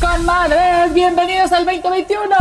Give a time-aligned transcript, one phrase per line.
[0.00, 2.36] Comadres, bienvenidos al 2021.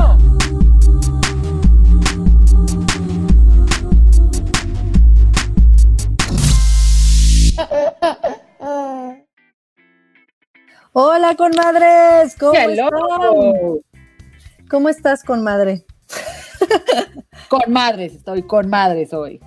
[10.94, 12.36] Hola, conmadres.
[12.38, 12.90] ¿Cómo están?
[14.70, 15.86] ¿Cómo estás, conmadre?
[17.50, 19.40] Con madres, estoy con madres hoy.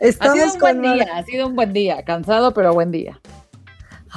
[0.00, 2.92] Ha Estamos sido un buen con día, ha sido un buen día, cansado pero buen
[2.92, 3.20] día.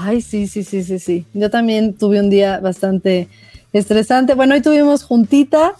[0.01, 1.25] Ay, sí, sí, sí, sí, sí.
[1.33, 3.27] Yo también tuve un día bastante
[3.73, 4.33] estresante.
[4.33, 5.73] Bueno, hoy tuvimos juntita.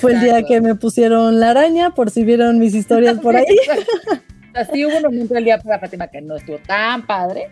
[0.00, 3.44] Fue el día que me pusieron la araña, por si vieron mis historias por ahí.
[4.54, 7.48] Así hubo un momento del día para Fátima que no estuvo tan padre.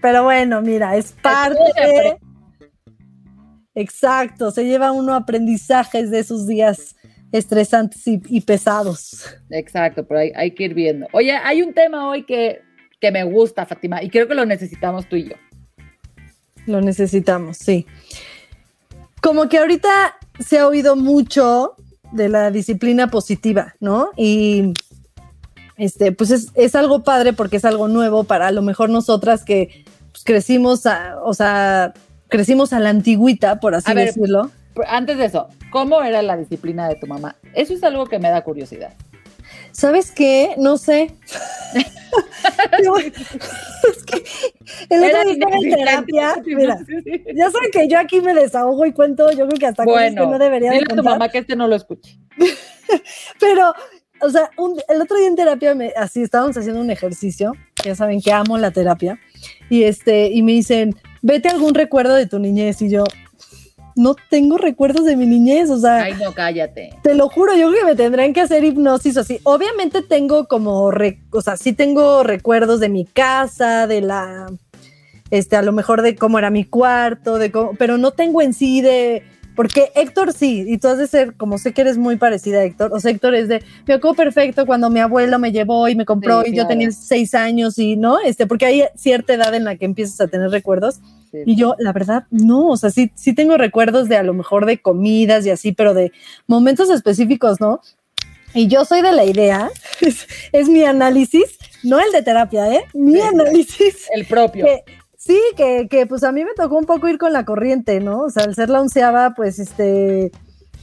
[0.00, 1.58] Pero bueno, mira, es parte.
[3.74, 6.96] Exacto, se lleva uno aprendizajes de esos días
[7.30, 9.36] estresantes y, y pesados.
[9.50, 11.06] Exacto, pero hay, hay que ir viendo.
[11.12, 12.62] Oye, hay un tema hoy que,
[13.06, 15.36] que me gusta, Fátima, y creo que lo necesitamos tú y yo.
[16.66, 17.86] Lo necesitamos, sí.
[19.22, 21.74] Como que ahorita se ha oído mucho
[22.10, 24.10] de la disciplina positiva, ¿no?
[24.16, 24.72] Y
[25.76, 29.44] este, pues es, es algo padre porque es algo nuevo para a lo mejor nosotras
[29.44, 31.94] que pues, crecimos, a- o sea,
[32.28, 34.50] crecimos a la antigüita, por así A decirlo.
[34.88, 37.36] Antes de eso, ¿cómo era la disciplina de tu mamá?
[37.54, 38.94] Eso es algo que me da curiosidad.
[39.76, 40.54] ¿Sabes qué?
[40.58, 41.14] No sé.
[42.96, 44.24] Es que
[44.88, 46.78] el otro día estaba en terapia, mira,
[47.34, 50.30] ya saben que yo aquí me desahogo y cuento, yo creo que hasta Bueno, que
[50.30, 51.12] no debería de dile a tu contar.
[51.14, 52.18] mamá que este no lo escuche.
[53.40, 53.74] Pero,
[54.22, 57.52] o sea, un- el otro día en terapia, me, así estábamos haciendo un ejercicio,
[57.84, 59.18] ya saben que amo la terapia,
[59.68, 63.04] y este, y me dicen, vete a algún recuerdo de tu niñez, y yo,
[63.96, 66.90] no tengo recuerdos de mi niñez, o sea, Ay, no, cállate.
[67.02, 69.40] te lo juro, yo creo que me tendrán que hacer hipnosis o así.
[69.44, 74.46] Obviamente tengo como, re- o sea, sí tengo recuerdos de mi casa, de la,
[75.30, 78.52] este, a lo mejor de cómo era mi cuarto, de cómo, pero no tengo en
[78.54, 79.22] sí de,
[79.56, 82.64] porque Héctor sí, y tú has de ser, como sé que eres muy parecida a
[82.64, 85.94] Héctor, o sea, Héctor es de, me acuerdo perfecto cuando mi abuelo me llevó y
[85.96, 88.18] me compró Sí, y yo tenía seis años y, ¿no?
[88.20, 91.00] Este, porque hay cierta edad en la que empiezas a tener recuerdos.
[91.44, 91.52] Sí.
[91.52, 94.66] Y yo, la verdad, no, o sea, sí, sí tengo recuerdos de a lo mejor
[94.66, 96.12] de comidas y así, pero de
[96.46, 97.80] momentos específicos, ¿no?
[98.54, 99.70] Y yo soy de la idea,
[100.00, 102.84] es, es mi análisis, no el de terapia, ¿eh?
[102.94, 103.20] Mi Sí.
[103.20, 104.64] análisis, El propio.
[104.64, 104.84] que
[105.18, 108.22] sí, que, que pues a mí me tocó un poco ir con la corriente, ¿no?
[108.22, 110.30] O sea, al ser la onceava, pues este,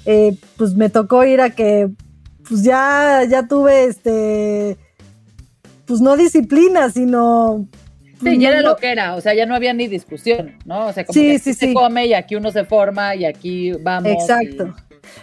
[0.05, 1.89] eh, pues me tocó ir a que,
[2.47, 4.77] pues ya, ya tuve, este,
[5.85, 7.67] pues no disciplina, sino...
[8.23, 10.87] Sí, ya era lo que era, o sea, ya no había ni discusión, ¿no?
[10.87, 11.73] O sea, como Sí, que aquí sí, se sí.
[11.73, 14.11] come y aquí uno se forma y aquí vamos.
[14.11, 14.73] Exacto.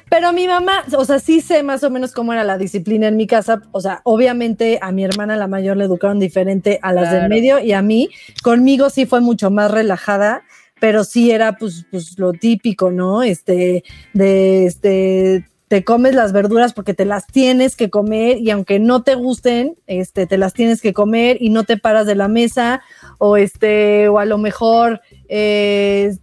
[0.08, 3.16] Pero mi mamá, o sea, sí sé más o menos cómo era la disciplina en
[3.16, 3.62] mi casa.
[3.72, 7.58] O sea, obviamente a mi hermana la mayor le educaron diferente a las del medio
[7.60, 8.10] y a mí.
[8.42, 10.42] Conmigo sí fue mucho más relajada,
[10.80, 13.22] pero sí era pues, pues lo típico, ¿no?
[13.22, 18.80] Este, de este, te comes las verduras porque te las tienes que comer y aunque
[18.80, 22.26] no te gusten, este, te las tienes que comer y no te paras de la
[22.26, 22.82] mesa
[23.18, 26.16] o este, o a lo mejor, eh,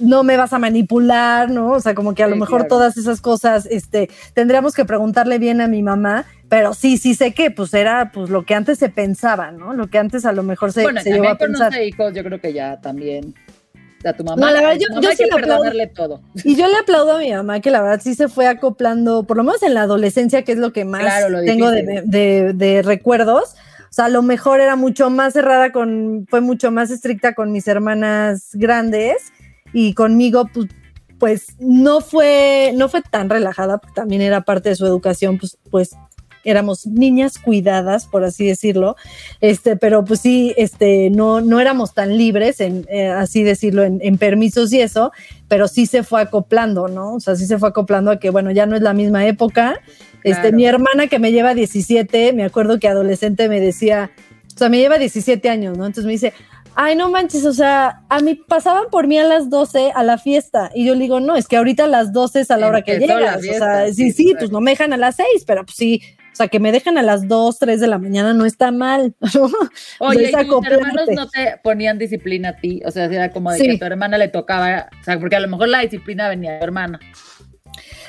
[0.00, 1.70] no me vas a manipular, ¿no?
[1.70, 2.68] O sea, como que a lo mejor claro.
[2.68, 7.32] todas esas cosas, este, tendríamos que preguntarle bien a mi mamá, pero sí, sí sé
[7.32, 9.72] que pues era pues lo que antes se pensaba, ¿no?
[9.72, 11.70] Lo que antes a lo mejor se, bueno, se también a pensar.
[11.70, 13.34] conoce hijos, yo creo que ya también.
[14.04, 15.46] A tu mamá, No, la verdad, yo- mamá yo hay sí le aplaudo.
[15.64, 16.22] perdonarle todo.
[16.44, 19.36] Y yo le aplaudo a mi mamá que la verdad sí se fue acoplando, por
[19.36, 22.52] lo menos en la adolescencia, que es lo que más Claro, lo tengo de, de-
[22.54, 23.54] de recuerdos.
[23.90, 27.50] O sea, a lo mejor era mucho más cerrada con, fue mucho más estricta con
[27.52, 29.32] mis hermanas grandes
[29.72, 30.66] y conmigo, pues,
[31.18, 35.58] pues no fue, no fue tan relajada, porque también era parte de su educación, pues,
[35.70, 35.90] pues
[36.48, 38.96] éramos niñas cuidadas, por así decirlo,
[39.40, 43.98] este, pero pues sí, este, no, no éramos tan libres, en, eh, así decirlo, en,
[44.02, 45.12] en permisos y eso,
[45.48, 47.14] pero sí se fue acoplando, ¿no?
[47.14, 49.80] O sea, sí se fue acoplando a que, bueno, ya no es la misma época.
[50.24, 50.56] Este, Claro.
[50.56, 54.10] mi hermana que me lleva 17, me acuerdo que adolescente me decía,
[54.54, 55.86] o sea, me lleva 17 años, ¿no?
[55.86, 56.32] Entonces me dice,
[56.74, 60.18] ay, no manches, o sea, a mí pasaban por mí a las 12 a la
[60.18, 60.70] fiesta.
[60.74, 62.82] Y yo le digo, no, es que ahorita a las 12 es a la hora
[62.82, 63.38] que Empezó llegas.
[63.38, 66.02] o sea, sí, sí, sí, pues no me dejan a las 6, pero pues sí,
[66.38, 69.14] sea, que me dejan a las 2, 3 de la mañana no está mal.
[69.34, 69.50] ¿no?
[69.98, 72.80] Oye, ¿y tus hermanos no te ponían disciplina a ti?
[72.86, 75.40] O sea, era como de que a tu hermana le tocaba, o sea, porque a
[75.40, 77.00] lo mejor la disciplina venía de tu hermana.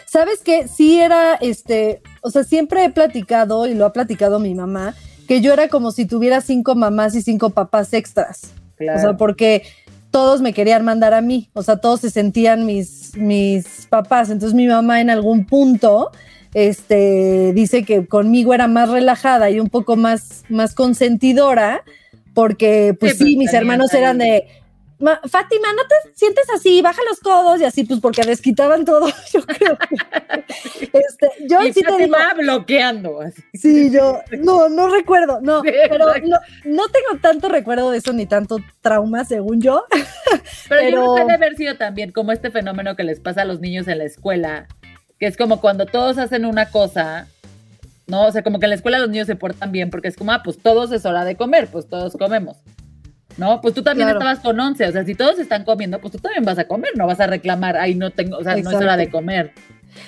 [0.05, 0.67] ¿Sabes qué?
[0.67, 4.95] Sí era, este, o sea, siempre he platicado, y lo ha platicado mi mamá,
[5.27, 8.53] que yo era como si tuviera cinco mamás y cinco papás extras.
[8.75, 8.97] Claro.
[8.97, 9.63] O sea, porque
[10.11, 14.29] todos me querían mandar a mí, o sea, todos se sentían mis, mis papás.
[14.29, 16.11] Entonces mi mamá en algún punto
[16.53, 21.83] este, dice que conmigo era más relajada y un poco más, más consentidora,
[22.33, 24.47] porque pues sí, sí mis hermanos eran de,
[24.99, 29.41] Fátima, no te sientes así, baja los codos y así, pues porque desquitaban todo, yo
[29.45, 29.77] creo.
[30.81, 33.21] este, yo y sí te digo, bloqueando.
[33.21, 33.41] Así.
[33.53, 38.11] Sí, yo, no, no recuerdo, no, sí, pero no, no, tengo tanto recuerdo de eso
[38.11, 39.85] ni tanto trauma, según yo.
[39.89, 40.89] Pero, pero...
[40.89, 43.61] yo creo que debe haber sido también como este fenómeno que les pasa a los
[43.61, 44.67] niños en la escuela,
[45.19, 47.27] que es como cuando todos hacen una cosa,
[48.07, 48.27] ¿no?
[48.27, 50.31] O sea, como que en la escuela los niños se portan bien porque es como,
[50.31, 52.57] ah, pues todos es hora de comer, pues todos comemos.
[53.37, 53.61] ¿no?
[53.61, 54.19] Pues tú también claro.
[54.19, 56.91] estabas con 11, o sea, si todos están comiendo, pues tú también vas a comer,
[56.95, 58.71] no vas a reclamar, ay, no tengo, o sea, Exacto.
[58.71, 59.53] no es hora de comer.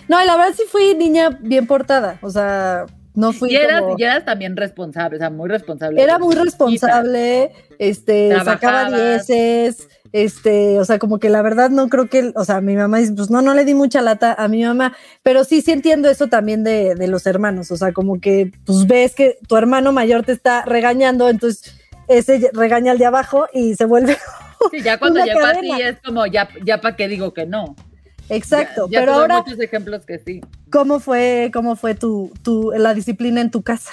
[0.08, 3.96] No, la verdad sí fui niña bien portada, o sea, no fui y eras, como...
[3.98, 6.02] y eras también responsable, o sea, muy responsable.
[6.02, 8.62] Era muy responsable, este, Trabajabas.
[8.62, 12.76] sacaba dieces, este, o sea, como que la verdad no creo que, o sea, mi
[12.76, 15.72] mamá dice, pues no, no le di mucha lata a mi mamá, pero sí, sí
[15.72, 19.56] entiendo eso también de, de los hermanos, o sea, como que, pues ves que tu
[19.58, 21.76] hermano mayor te está regañando, entonces
[22.08, 24.18] ese regaña al de abajo y se vuelve.
[24.70, 27.76] Sí, ya cuando llegó a ti es como, ya, ya para qué digo que no.
[28.30, 29.42] Exacto, ya, ya pero ahora.
[29.42, 30.40] muchos ejemplos que sí.
[30.72, 33.90] ¿Cómo fue, cómo fue tu, tu, la disciplina en tu casa?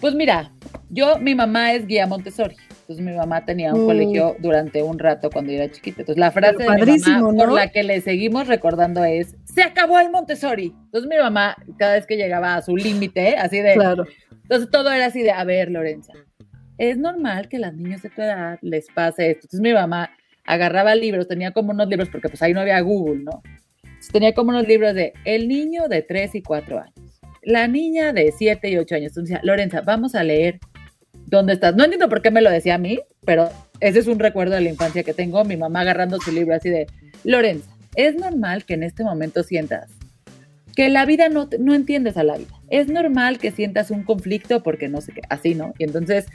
[0.00, 0.50] Pues mira,
[0.90, 2.56] yo, mi mamá es guía Montessori.
[2.92, 3.86] Entonces mi mamá tenía un uh.
[3.86, 6.02] colegio durante un rato cuando yo era chiquita.
[6.02, 7.36] Entonces la frase de mi mamá ¿no?
[7.36, 10.74] por la que le seguimos recordando es, se acabó el Montessori.
[10.84, 13.74] Entonces mi mamá, cada vez que llegaba a su límite, así de...
[13.74, 14.04] Claro.
[14.42, 16.12] Entonces todo era así de, a ver, Lorenza,
[16.76, 19.46] es normal que a las niños de tu edad les pase esto.
[19.46, 20.10] Entonces mi mamá
[20.44, 23.42] agarraba libros, tenía como unos libros, porque pues ahí no había Google, ¿no?
[23.82, 28.12] Entonces, tenía como unos libros de el niño de 3 y 4 años, la niña
[28.12, 29.12] de 7 y 8 años.
[29.12, 30.58] Entonces decía, Lorenza, vamos a leer
[31.32, 31.74] ¿Dónde estás?
[31.74, 33.48] No entiendo por qué me lo decía a mí, pero
[33.80, 36.68] ese es un recuerdo de la infancia que tengo, mi mamá agarrando su libro así
[36.68, 36.86] de,
[37.24, 39.88] Lorenza, es normal que en este momento sientas
[40.76, 42.50] que la vida no, no entiendes a la vida.
[42.68, 45.72] Es normal que sientas un conflicto porque no sé qué, así, ¿no?
[45.78, 46.26] Y entonces,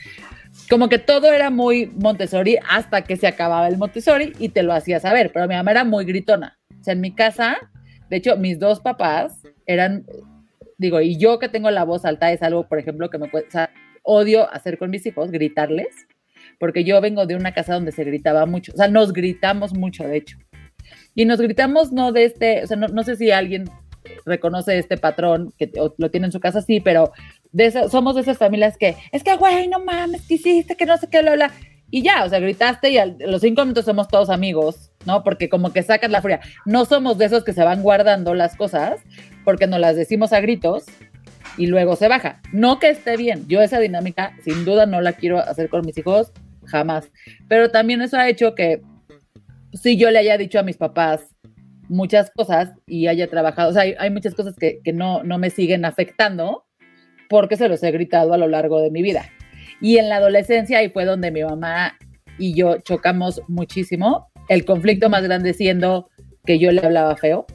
[0.67, 4.73] como que todo era muy Montessori hasta que se acababa el Montessori y te lo
[4.73, 6.57] hacía saber, pero mi mamá era muy gritona.
[6.79, 7.57] O sea, en mi casa,
[8.09, 10.07] de hecho, mis dos papás eran,
[10.79, 13.69] digo, y yo que tengo la voz alta es algo, por ejemplo, que me sea,
[14.07, 16.07] odio hacer con mis hijos, gritarles,
[16.59, 20.07] porque yo vengo de una casa donde se gritaba mucho, o sea, nos gritamos mucho,
[20.07, 20.37] de hecho.
[21.13, 23.65] Y nos gritamos no de este, o sea, no, no sé si alguien
[24.25, 27.11] reconoce este patrón, que lo tiene en su casa, sí, pero
[27.51, 30.75] de esa, somos de esas familias que, es que, güey, no mames, ¿qué hiciste?
[30.75, 31.51] Que no sé qué, bla, bla.
[31.89, 35.23] Y ya, o sea, gritaste y a los cinco minutos somos todos amigos, ¿no?
[35.23, 36.41] Porque como que sacas la furia.
[36.65, 38.99] No somos de esos que se van guardando las cosas
[39.45, 40.83] porque nos las decimos a gritos
[41.57, 42.41] y luego se baja.
[42.51, 43.47] No que esté bien.
[43.47, 46.31] Yo esa dinámica sin duda no la quiero hacer con mis hijos,
[46.65, 47.09] jamás.
[47.47, 48.81] Pero también eso ha hecho que
[49.73, 51.35] si yo le haya dicho a mis papás,
[51.89, 55.49] muchas cosas y haya trabajado, o sea, hay, muchas cosas que, que, no, no me
[55.49, 56.65] siguen afectando
[57.29, 59.29] porque se los he gritado a lo largo de mi vida.
[59.81, 61.97] Y en la adolescencia ahí fue donde mi mamá
[62.37, 66.09] y yo chocamos muchísimo, el conflicto más grande siendo
[66.45, 67.45] que yo le hablaba feo.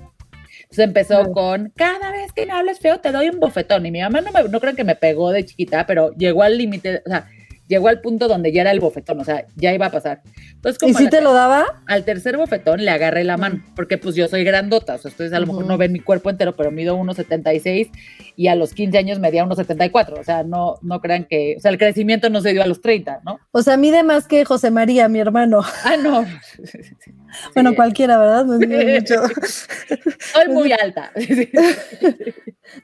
[0.73, 1.33] Entonces empezó claro.
[1.33, 3.85] con, cada vez que me hables feo te doy un bofetón.
[3.85, 6.57] Y mi mamá no, me, no creo que me pegó de chiquita, pero llegó al
[6.57, 7.29] límite, o sea,
[7.69, 10.23] llegó al punto donde ya era el bofetón, o sea, ya iba a pasar.
[10.55, 11.83] Entonces, como ¿Y si te lo daba?
[11.87, 15.35] Al tercer bofetón le agarré la mano, porque pues yo soy grandota, o sea, ustedes
[15.35, 15.52] a lo uh -huh.
[15.52, 17.91] mejor no ven mi cuerpo entero, pero mido 1,76
[18.37, 21.71] y a los 15 años medía 1,74, o sea, no, no crean que, o sea,
[21.71, 23.41] el crecimiento no se dio a los 30, ¿no?
[23.50, 25.61] O sea, mide más que José María, mi hermano.
[25.85, 26.25] Ah, no.
[27.55, 27.77] Bueno, sí.
[27.77, 28.45] cualquiera, ¿verdad?
[28.45, 28.59] No.
[29.47, 31.12] Soy muy alta.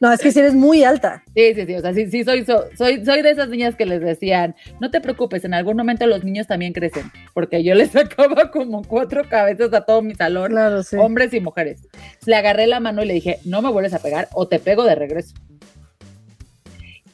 [0.00, 1.22] No, es que si eres muy alta.
[1.34, 1.74] Sí, sí, sí.
[1.74, 5.00] O sea, sí, sí soy, soy, soy de esas niñas que les decían, no te
[5.00, 7.10] preocupes, en algún momento los niños también crecen.
[7.34, 10.96] Porque yo les sacaba como cuatro cabezas a todo mi salón, claro, sí.
[10.96, 11.88] hombres y mujeres.
[12.26, 14.84] Le agarré la mano y le dije, no me vuelves a pegar o te pego
[14.84, 15.34] de regreso.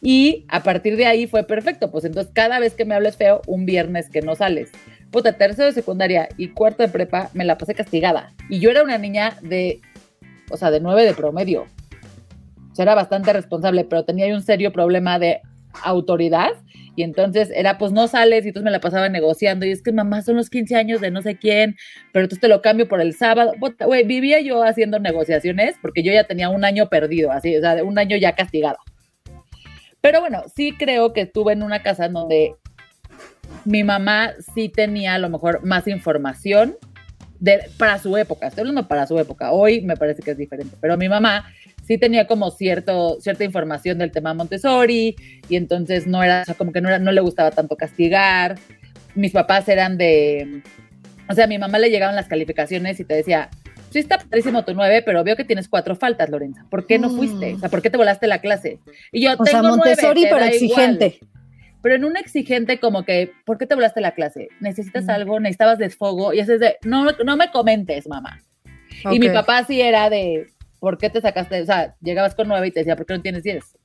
[0.05, 1.91] Y a partir de ahí fue perfecto.
[1.91, 4.71] Pues entonces, cada vez que me hables feo, un viernes que no sales.
[5.15, 8.35] Puta, tercero de secundaria y cuarto de prepa, me la pasé castigada.
[8.49, 9.81] Y yo era una niña de,
[10.51, 11.69] o sea, de nueve de promedio
[12.75, 15.41] o sea, era bastante responsable, pero tenía un serio problema de
[15.85, 16.51] autoridad
[16.97, 19.65] Y entonces era, pues no sales y entonces me la pasaba negociando.
[19.65, 21.77] Y es que mamá son los 15 años de no sé quién,
[22.13, 23.53] pero entonces te lo cambio por el sábado.
[23.87, 27.85] Güey, vivía yo haciendo negociaciones porque yo ya tenía un año perdido, así, o sea,
[27.85, 28.79] un año ya castigado.
[30.01, 32.57] Pero bueno, sí creo que estuve en una casa donde
[33.65, 36.77] mi mamá sí tenía a lo mejor más información
[37.41, 38.49] de, para su época.
[38.49, 39.53] Estoy hablando para su época.
[39.53, 41.47] Hoy me parece que es diferente, pero mi mamá
[41.87, 45.17] sí tenía como cierto, cierta información del tema Montessori
[45.49, 48.59] y entonces no era, o sea, como que no, era, no le gustaba tanto castigar.
[49.15, 50.63] Mis papás eran de,
[51.29, 53.51] o sea, a mi mamá le llegaban las calificaciones y te decía,
[53.91, 56.67] sí está padrísimo tu nueve, pero veo que tienes cuatro faltas, Lorenza.
[56.69, 57.55] ¿Por qué no fuiste?
[57.55, 58.81] O sea, ¿por qué te volaste la clase?
[59.13, 61.21] Y yo, o sea, Montessori, pero exigente.
[61.85, 64.49] Pero en un exigente como que, ¿por qué te volaste la clase?
[64.59, 65.39] ¿Necesitas algo?
[65.39, 66.33] ¿Necesitabas desfogo?
[66.33, 68.41] Y ese es de, no, no me comentes, mamá.
[69.13, 70.47] Y mi papá sí era de,
[70.81, 71.61] ¿por qué te sacaste?
[71.61, 73.77] O sea, llegabas con nueve y te decía, ¿por qué no tienes diez?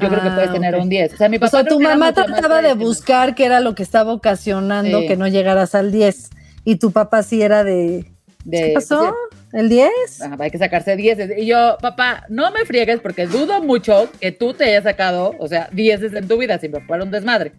[0.00, 1.12] Yo creo que puedes ah, tener un 10.
[1.12, 3.82] O sea, mi papá o sea tu mamá trataba de buscar qué era lo que
[3.82, 6.30] estaba ocasionando que no llegaras al 10.
[6.64, 8.10] Y tu papá sí era de.
[8.50, 9.14] ¿Qué pasó?
[9.52, 9.90] ¿El 10?
[10.38, 11.38] hay que sacarse 10.
[11.38, 15.46] Y yo, papá, no me friegues porque dudo mucho que tú te hayas sacado, o
[15.46, 17.52] sea, 10 en tu vida, si me fuera un desmadre.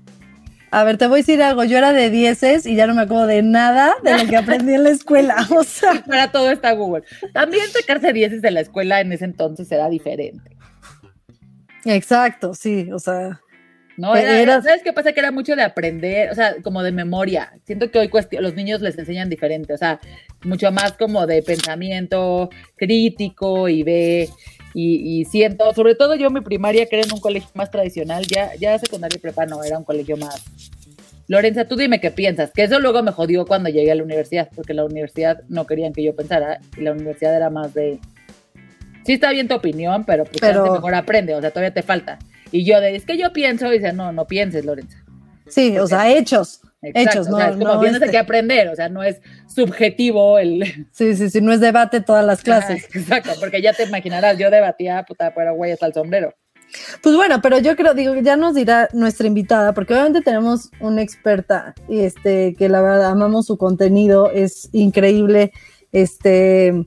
[0.71, 1.63] A ver, te voy a decir algo.
[1.65, 4.73] Yo era de 10 y ya no me acuerdo de nada de lo que aprendí
[4.73, 5.35] en la escuela.
[5.55, 6.03] O sea.
[6.03, 7.03] para todo está Google.
[7.31, 10.57] También sacarse 10 de la escuela en ese entonces era diferente.
[11.85, 13.42] Exacto, sí, o sea.
[13.95, 15.13] No, era, ¿sabes qué pasa?
[15.13, 17.53] Que era mucho de aprender, o sea, como de memoria.
[17.63, 18.09] Siento que hoy
[18.39, 19.99] los niños les enseñan diferente, o sea,
[20.43, 24.29] mucho más como de pensamiento crítico y ve,
[24.73, 28.55] y, siento, sobre todo yo mi primaria, que era en un colegio más tradicional, ya,
[28.55, 30.43] ya secundaria y prepa no, era un colegio más.
[31.27, 34.49] Lorenza, tú dime qué piensas, que eso luego me jodió cuando llegué a la universidad,
[34.55, 37.99] porque la universidad no querían que yo pensara, y la universidad era más de,
[39.05, 40.73] sí está bien tu opinión, pero pues pero...
[40.73, 42.17] mejor aprende, o sea, todavía te falta.
[42.53, 45.03] Y yo de, es que yo pienso, y dice, no, no pienses, Lorenza.
[45.47, 46.61] Sí, o sea, hechos.
[46.83, 50.37] hechos, no, o sea, es como tienes este que aprender, o sea, no es subjetivo
[50.37, 50.63] el...
[50.91, 52.83] Sí, sí, sí, no es debate todas las clases.
[52.95, 56.35] exacto, porque ya te imaginarás, yo debatía, puta, pero güey, hasta el sombrero.
[57.01, 61.01] Pues bueno, pero yo creo, digo, ya nos dirá nuestra invitada, porque obviamente tenemos una
[61.01, 65.53] experta, y este, que la verdad amamos su contenido, es increíble,
[65.91, 66.85] este,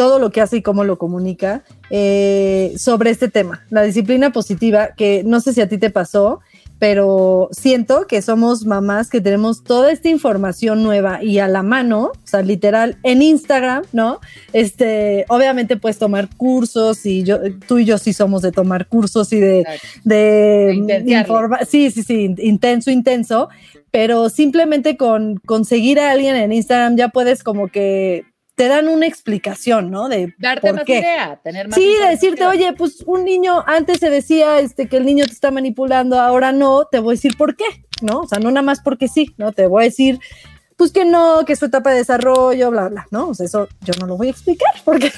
[0.00, 4.94] todo lo que hace y cómo lo comunica eh, sobre este tema, la disciplina positiva,
[4.96, 6.40] que no sé si a ti te pasó,
[6.78, 12.12] pero siento que somos mamás que tenemos toda esta información nueva y a la mano,
[12.14, 14.20] o sea, literal, en Instagram, ¿no?
[14.54, 17.36] Este, obviamente puedes tomar cursos y yo,
[17.68, 19.66] tú y yo sí somos de tomar cursos y de,
[20.04, 23.50] de, informar, sí, sí, sí, intenso, intenso,
[23.90, 28.29] pero simplemente con conseguir a alguien en Instagram ya puedes como que
[28.60, 30.10] te dan una explicación, ¿no?
[30.10, 34.10] De darte más idea, tener más Sí, de decirte, oye, pues un niño antes se
[34.10, 37.56] decía este, que el niño te está manipulando, ahora no, te voy a decir por
[37.56, 37.64] qué,
[38.02, 38.20] ¿no?
[38.20, 39.52] O sea, no nada más porque sí, ¿no?
[39.52, 40.20] Te voy a decir,
[40.76, 43.30] pues que no, que es su etapa de desarrollo, bla, bla, ¿no?
[43.30, 45.10] O sea, eso yo no lo voy a explicar porque,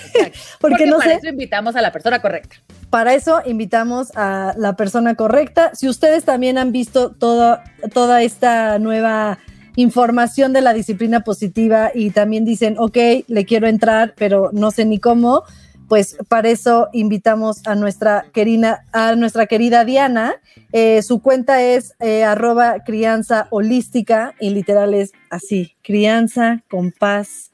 [0.61, 1.17] porque, no para sé.
[1.17, 2.55] eso invitamos a la persona correcta.
[2.91, 5.75] Para eso invitamos a la persona correcta.
[5.75, 9.41] Si ustedes también han visto toda, toda esta nueva
[9.77, 14.85] información de la disciplina positiva y también dicen, ok, le quiero entrar, pero no sé
[14.85, 15.45] ni cómo,
[15.89, 20.37] pues para eso invitamos a nuestra querida, a nuestra querida Diana.
[20.73, 27.51] Eh, su cuenta es eh, arroba crianza holística y literal es así, crianza con paz.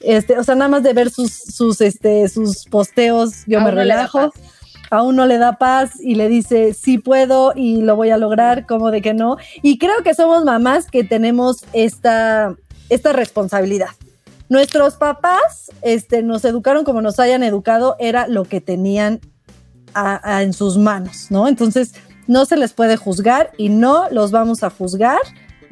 [0.00, 4.32] Este, o sea, nada más de ver sus, sus, este, sus posteos, yo me relajo
[4.94, 8.66] a uno le da paz y le dice, sí puedo y lo voy a lograr,
[8.66, 9.36] como de que no.
[9.62, 12.54] Y creo que somos mamás que tenemos esta,
[12.88, 13.88] esta responsabilidad.
[14.48, 19.20] Nuestros papás este, nos educaron como nos hayan educado, era lo que tenían
[20.24, 21.48] en sus manos, ¿no?
[21.48, 21.94] Entonces,
[22.26, 25.18] no se les puede juzgar y no los vamos a juzgar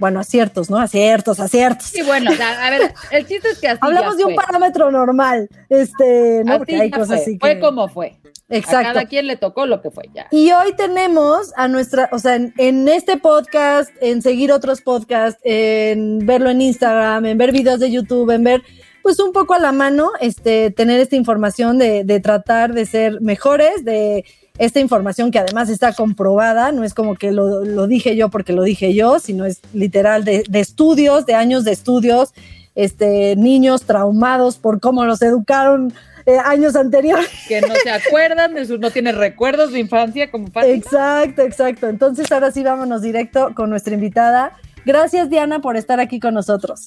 [0.02, 0.78] bueno, aciertos, ¿no?
[0.78, 1.86] Aciertos, aciertos.
[1.86, 6.42] Sí, bueno, a ver, el chiste es que así Hablamos de un parámetro normal, este,
[6.44, 6.58] ¿no?
[6.58, 7.46] Porque hay cosas así que...
[7.46, 8.18] Fue como fue.
[8.48, 8.78] Exacto.
[8.88, 10.26] A cada quien le tocó lo que fue ya.
[10.32, 16.26] Y hoy tenemos a nuestra, o sea, en, este podcast, en seguir otros podcasts, en
[16.26, 18.62] verlo en Instagram, en ver videos de YouTube, en ver,
[19.04, 23.20] pues un poco a la mano, este, tener esta información de, de tratar de ser
[23.20, 24.24] mejores, de
[24.58, 28.52] esta información que además está comprobada, no es como que lo, lo dije yo porque
[28.52, 32.34] lo dije yo, sino es literal de, de estudios, de años de estudios,
[32.74, 35.92] este, niños traumados por cómo los educaron
[36.26, 37.28] eh, años anteriores.
[37.48, 40.74] Que no se acuerdan, de no tiene recuerdos de infancia como padre.
[40.74, 41.88] Exacto, exacto.
[41.88, 44.52] Entonces ahora sí vámonos directo con nuestra invitada.
[44.84, 46.82] Gracias Diana por estar aquí con nosotros.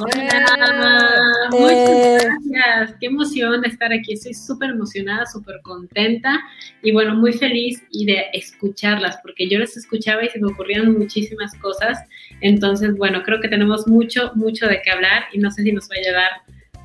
[0.00, 2.96] Hola, muchas gracias.
[2.98, 4.14] Qué emoción estar aquí.
[4.14, 6.40] Estoy súper emocionada, súper contenta
[6.82, 10.92] y bueno, muy feliz y de escucharlas, porque yo las escuchaba y se me ocurrían
[10.92, 12.00] muchísimas cosas.
[12.40, 15.88] Entonces, bueno, creo que tenemos mucho, mucho de qué hablar y no sé si nos
[15.88, 16.30] va a llevar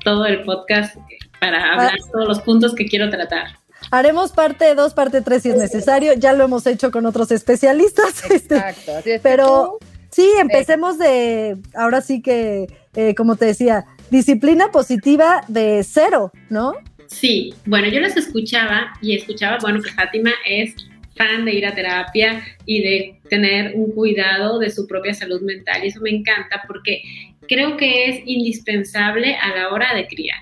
[0.04, 0.96] todo el podcast
[1.40, 3.46] para hablar todos los puntos que quiero tratar.
[3.90, 6.12] Haremos parte 2, parte 3 si es necesario.
[6.14, 8.24] Ya lo hemos hecho con otros especialistas.
[8.30, 8.96] este, Exacto.
[8.96, 9.20] Así es.
[9.22, 9.78] pero
[10.12, 16.74] sí, empecemos de, ahora sí que, eh, como te decía, disciplina positiva de cero, ¿no?
[17.08, 20.74] Sí, bueno, yo las escuchaba y escuchaba, bueno, que Fátima es
[21.16, 25.84] fan de ir a terapia y de tener un cuidado de su propia salud mental
[25.84, 27.02] y eso me encanta porque
[27.48, 30.40] creo que es indispensable a la hora de criar.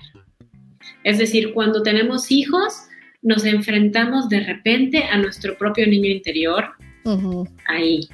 [1.03, 2.73] Es decir, cuando tenemos hijos,
[3.21, 6.69] nos enfrentamos de repente a nuestro propio niño interior
[7.67, 8.07] ahí.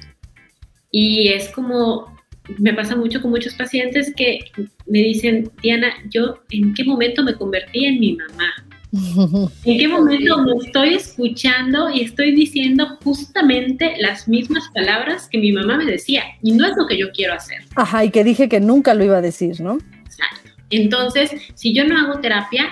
[0.90, 2.16] Y es como,
[2.58, 4.40] me pasa mucho con muchos pacientes que
[4.86, 8.52] me dicen, Diana, yo en qué momento me convertí en mi mamá.
[9.64, 15.52] ¿En qué momento me estoy escuchando y estoy diciendo justamente las mismas palabras que mi
[15.52, 16.22] mamá me decía?
[16.42, 17.58] Y no es lo que yo quiero hacer.
[17.76, 19.78] Ajá, y que dije que nunca lo iba a decir, ¿no?
[20.06, 20.50] Exacto.
[20.70, 22.70] Entonces, si yo no hago terapia,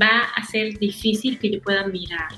[0.00, 2.28] va a ser difícil que yo pueda mirar.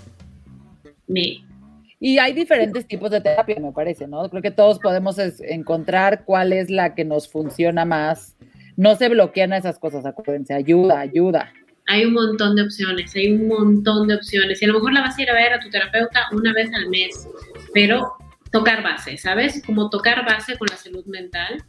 [2.00, 4.28] Y hay diferentes tipos de terapia, me parece, ¿no?
[4.30, 8.36] Creo que todos podemos es- encontrar cuál es la que nos funciona más.
[8.76, 11.52] No se bloquean esas cosas, acuérdense, ayuda, ayuda.
[11.90, 14.60] hay un montón de opciones, hay un montón de opciones.
[14.60, 16.70] Y a lo mejor la vas a ir a ver a tu terapeuta una vez
[16.74, 17.26] al mes,
[17.72, 18.12] pero
[18.52, 19.62] tocar base, ¿sabes?
[19.64, 21.64] Como tocar base con la salud mental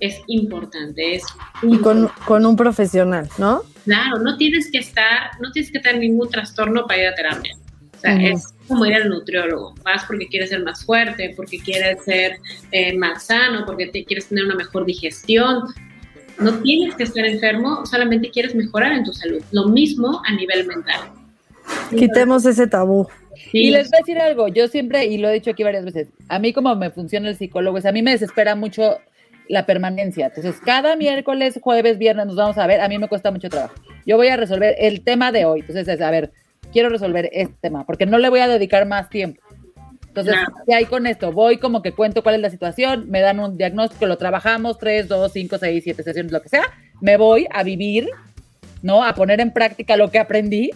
[0.00, 1.14] es importante.
[1.14, 1.24] Es
[1.62, 3.62] Y con, con un profesional, ¿no?
[3.84, 7.52] Claro, no tienes que estar, no tienes que tener ningún trastorno para ir a terapia.
[7.94, 8.26] O sea, Ujú.
[8.26, 9.74] es como ir al nutriólogo.
[9.84, 12.38] Vas porque quieres ser más fuerte, porque quieres ser
[12.70, 15.64] eh, más sano, porque te quieres tener una mejor digestión.
[16.38, 19.42] No tienes que estar enfermo, solamente quieres mejorar en tu salud.
[19.52, 21.00] Lo mismo a nivel mental.
[21.90, 23.06] Quitemos ese tabú.
[23.50, 25.84] Sí, Y les voy a decir algo, yo siempre, y lo he dicho aquí varias
[25.84, 28.98] veces, a mí como me funciona el psicólogo, es a mí me desespera mucho
[29.48, 30.26] la permanencia.
[30.26, 33.74] Entonces, cada miércoles, jueves, viernes nos vamos a ver, a mí me cuesta mucho trabajo.
[34.06, 35.60] Yo voy a resolver el tema de hoy.
[35.60, 36.32] Entonces, es, a ver,
[36.72, 39.40] quiero resolver este tema, porque no le voy a dedicar más tiempo.
[40.08, 40.54] Entonces, Claro.
[40.66, 41.32] ¿qué hay con esto?
[41.32, 45.08] Voy como que cuento cuál es la situación, me dan un diagnóstico, lo trabajamos, tres,
[45.08, 46.64] dos, cinco, seis, siete sesiones, lo que sea.
[47.00, 48.08] Me voy a vivir,
[48.82, 49.04] ¿no?
[49.04, 50.70] A poner en práctica lo que aprendí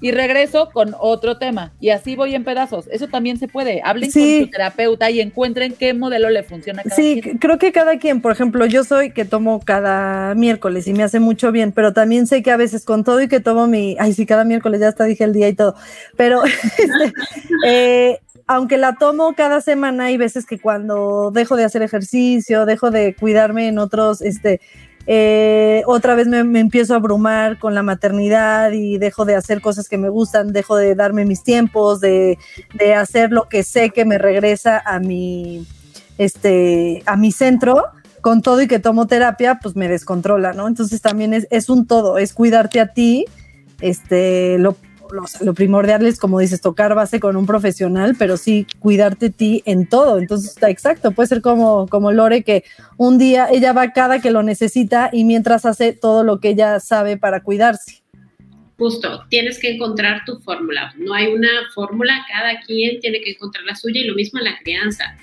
[0.00, 1.72] y regreso con otro tema.
[1.80, 2.86] Y así voy en pedazos.
[2.90, 3.80] Eso también se puede.
[3.84, 4.38] Hablen Sí.
[4.38, 7.38] con su terapeuta y encuentren qué modelo le funciona a cada Sí, quien.
[7.38, 11.20] creo que cada quien, por ejemplo, yo soy que tomo cada miércoles y me hace
[11.20, 14.12] mucho bien, pero también sé que a veces con todo y que tomo mi, ay,
[14.12, 15.74] sí, cada miércoles ya hasta dije el día y todo,
[16.16, 16.42] pero
[16.78, 17.12] este,
[17.66, 22.90] eh, aunque la tomo cada semana, hay veces que cuando dejo de hacer ejercicio, dejo
[22.90, 24.60] de cuidarme en otros, este,
[25.06, 29.88] eh, otra vez me, empiezo a abrumar con la maternidad y dejo de hacer cosas
[29.88, 32.38] que me gustan, dejo de darme mis tiempos, de,
[32.74, 35.66] de hacer lo que sé que me regresa a mi,
[36.16, 37.84] este, a mi centro,
[38.20, 40.66] con todo y que tomo terapia, pues me descontrola, ¿no?
[40.66, 43.26] Entonces también es, es un todo, es cuidarte a ti,
[43.80, 44.76] este, lo,
[45.14, 49.88] lo, primordial es, como dices, tocar base con un profesional, pero sí cuidarte ti en
[49.88, 50.18] todo.
[50.18, 52.64] Entonces está exacto, puede ser como, como Lore, que
[52.96, 56.80] un día ella va cada que lo necesita y mientras hace todo lo que ella
[56.80, 58.02] sabe para cuidarse.
[58.76, 60.92] Justo, tienes que encontrar tu fórmula.
[60.98, 64.46] No hay una fórmula, cada quien tiene que encontrar la suya y lo mismo en
[64.46, 65.16] la crianza.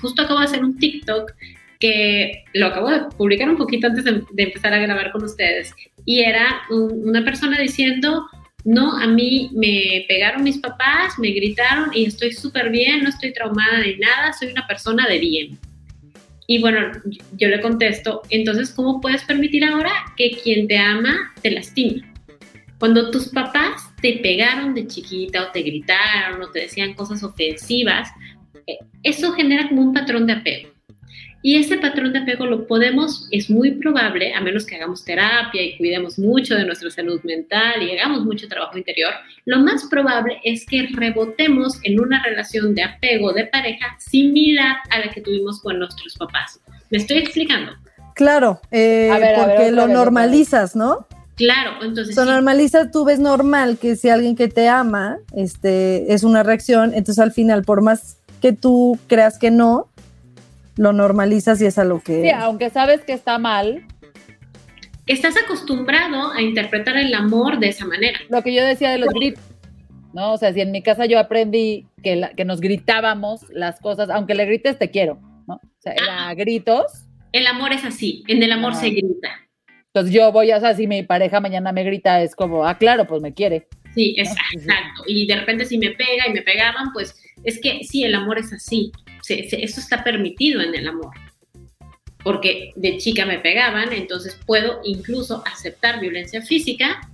[0.00, 1.32] Justo acabo de hacer un TikTok
[1.80, 5.74] que lo acabo de publicar un poquito antes de, empezar a grabar con ustedes
[6.04, 8.24] y era un- una persona diciendo,
[8.64, 13.32] no, a mí me pegaron mis papás, me gritaron y estoy súper bien, no estoy
[13.32, 15.58] traumada ni nada, soy una persona de bien.
[16.46, 16.92] Y bueno,
[17.32, 22.02] yo le contesto, entonces, ¿cómo puedes permitir ahora que quien te ama te lastime?
[22.78, 28.10] Cuando tus papás te pegaron de chiquita o te gritaron o te decían cosas ofensivas,
[28.66, 30.71] eh, eso genera como un patrón de apego.
[31.44, 35.60] Y ese patrón de apego lo podemos, es muy probable, a menos que hagamos terapia
[35.60, 39.12] y cuidemos mucho de nuestra salud mental y hagamos mucho trabajo interior,
[39.44, 45.00] lo más probable es que rebotemos en una relación de apego de pareja similar a
[45.00, 46.60] la que tuvimos con nuestros papás.
[46.90, 47.72] ¿Me estoy explicando?
[48.14, 51.08] Claro, eh, ver, ver, porque lo vez, normalizas, ¿no?
[51.34, 52.14] Claro, entonces...
[52.14, 56.42] Lo sí, normalizas, tú ves normal que si alguien que te ama, este, es una
[56.42, 59.88] reacción, entonces al final, por más que tú creas que no,
[60.76, 62.22] lo normalizas y es a lo que...
[62.22, 63.84] Sí, aunque sabes que está mal,
[65.06, 68.18] estás acostumbrado a interpretar el amor de esa manera.
[68.28, 69.42] lo que yo decía de los gritos,
[70.14, 70.32] ¿no?
[70.32, 74.10] O sea, si en mi casa yo aprendí que, la- que nos gritábamos las cosas,
[74.10, 75.54] aunque le grites te quiero, ¿no?
[75.54, 76.86] O sea, era gritos.
[77.32, 78.80] El amor es así, en el amor Ah.
[78.80, 79.30] se grita.
[79.94, 83.06] Entonces yo voy, o sea, si mi pareja mañana me grita, es como, ah, claro,
[83.06, 83.66] pues me quiere.
[83.94, 85.02] Sí, exacto.
[85.06, 88.38] Y de repente si me pega y me pegaban, pues es que sí, el amor
[88.38, 88.90] es así.
[89.28, 91.12] Eso está permitido en el amor.
[92.24, 97.08] Porque de chica me pegaban, entonces puedo incluso aceptar violencia física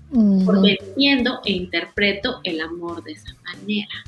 [0.45, 4.05] porque entiendo e interpreto el amor de esa manera.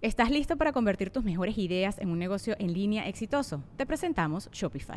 [0.00, 3.62] ¿Estás listo para convertir tus mejores ideas en un negocio en línea exitoso?
[3.76, 4.96] Te presentamos Shopify.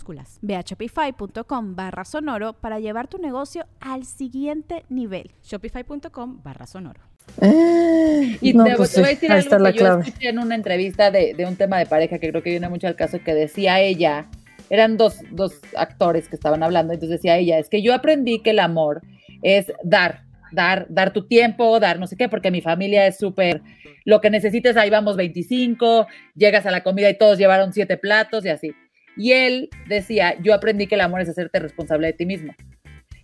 [0.41, 5.31] Ve a shopify.com barra sonoro para llevar tu negocio al siguiente nivel.
[5.43, 7.01] Shopify.com barra sonoro.
[7.41, 11.35] Eh, y te, pues voy a decir algo que yo escuché en una entrevista de,
[11.47, 14.27] un tema de pareja que creo que viene mucho al caso que decía ella,
[14.69, 18.51] eran dos, dos actores que estaban hablando, entonces decía ella, es que yo aprendí que
[18.51, 19.01] el amor
[19.43, 23.61] es dar, dar, dar tu tiempo, dar no sé qué, porque mi familia es súper,
[24.05, 28.45] lo que necesites, ahí vamos 25, llegas a la comida y todos llevaron siete platos
[28.45, 28.71] y así.
[29.17, 32.53] Y él decía, yo aprendí que el amor es hacerte responsable de ti mismo.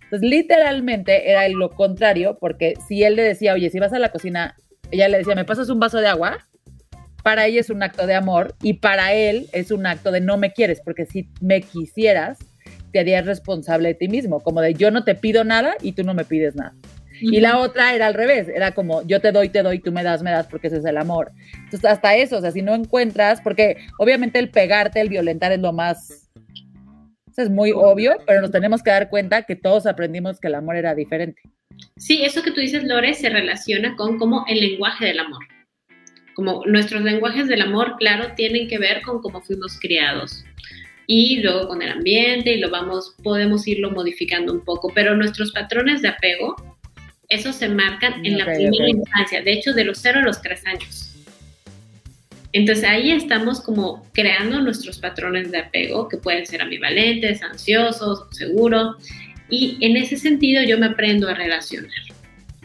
[0.04, 4.10] Entonces, literalmente era lo contrario, porque si él le decía, oye, si vas a la
[4.10, 4.56] cocina,
[4.90, 6.38] ella le decía, ¿me pasas un vaso de agua?
[7.22, 10.38] Para ella es un acto de amor y para él es un acto de no
[10.38, 12.38] me quieres, porque si me quisieras,
[12.90, 16.04] te harías responsable de ti mismo, como de yo no te pido nada y tú
[16.04, 16.72] no me pides nada.
[17.20, 20.02] Y la otra era al revés, era como yo te doy, te doy, tú me
[20.02, 21.32] das, me das, porque ese es el amor.
[21.54, 25.60] Entonces, hasta eso, o sea, si no encuentras, porque obviamente el pegarte, el violentar es
[25.60, 26.30] lo más,
[27.36, 30.76] es muy obvio, pero nos tenemos que dar cuenta que todos aprendimos que el amor
[30.76, 31.40] era diferente.
[31.96, 35.44] Sí, eso que tú dices, Lore, se relaciona con como el lenguaje del amor.
[36.34, 40.44] Como nuestros lenguajes del amor, claro, tienen que ver con cómo fuimos criados
[41.10, 45.52] y luego con el ambiente y lo vamos, podemos irlo modificando un poco, pero nuestros
[45.52, 46.77] patrones de apego
[47.28, 50.66] eso se marcan en la primera infancia, de hecho de los 0 a los 3
[50.66, 51.14] años.
[52.52, 58.96] Entonces ahí estamos como creando nuestros patrones de apego que pueden ser ambivalentes, ansiosos, seguros.
[59.50, 61.90] Y en ese sentido yo me aprendo a relacionar.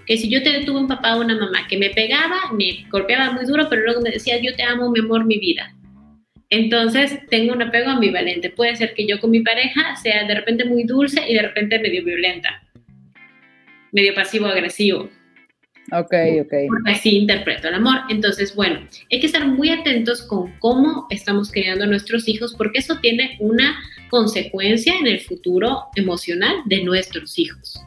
[0.05, 3.45] Que si yo tuve un papá o una mamá que me pegaba, me golpeaba muy
[3.45, 5.75] duro, pero luego me decía, yo te amo, mi amor, mi vida.
[6.49, 8.49] Entonces tengo un apego ambivalente.
[8.49, 11.79] Puede ser que yo con mi pareja sea de repente muy dulce y de repente
[11.79, 12.62] medio violenta
[13.93, 15.09] medio pasivo-agresivo.
[15.91, 16.53] Ok, ok.
[16.85, 17.99] Así interpreto el amor.
[18.09, 22.79] Entonces, bueno, hay que estar muy atentos con cómo estamos criando a nuestros hijos, porque
[22.79, 23.75] eso tiene una
[24.09, 27.81] consecuencia en el futuro emocional de nuestros hijos.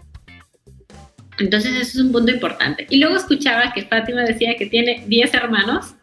[1.38, 2.87] Entonces, eso es un punto importante.
[2.90, 5.95] Y luego escuchaba que Fátima decía que tiene 10 hermanos.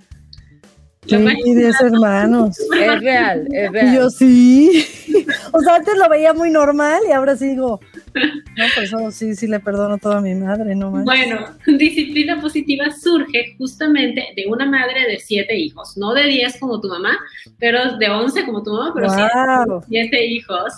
[1.07, 2.59] Sí, 10 hermanos.
[2.59, 3.95] Es real, es real.
[3.95, 4.85] Yo sí.
[5.51, 7.79] O sea, antes lo veía muy normal y ahora sí digo,
[8.15, 11.04] no, pues sí, sí le perdono todo a mi madre, no más.
[11.04, 11.45] Bueno,
[11.78, 16.88] disciplina positiva surge justamente de una madre de siete hijos, no de diez como tu
[16.88, 17.17] mamá,
[17.60, 19.10] pero de once como tu mamá, pero
[19.88, 20.73] siete, hijos.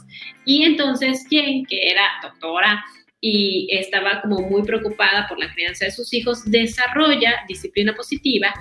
[0.45, 2.83] Y entonces, quien que era doctora
[3.21, 8.53] y estaba como muy preocupada por la crianza de sus hijos, desarrolla disciplina positiva,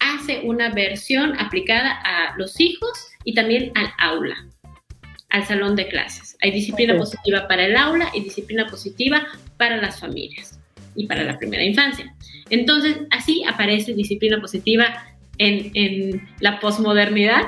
[0.00, 2.90] hace una versión aplicada a los hijos
[3.24, 4.36] y también al aula
[5.32, 6.36] al salón de clases.
[6.42, 10.60] Hay disciplina positiva para el aula y disciplina positiva para las familias
[10.94, 12.14] y para la primera infancia.
[12.50, 15.06] Entonces, así aparece disciplina positiva
[15.38, 17.46] en, en la posmodernidad.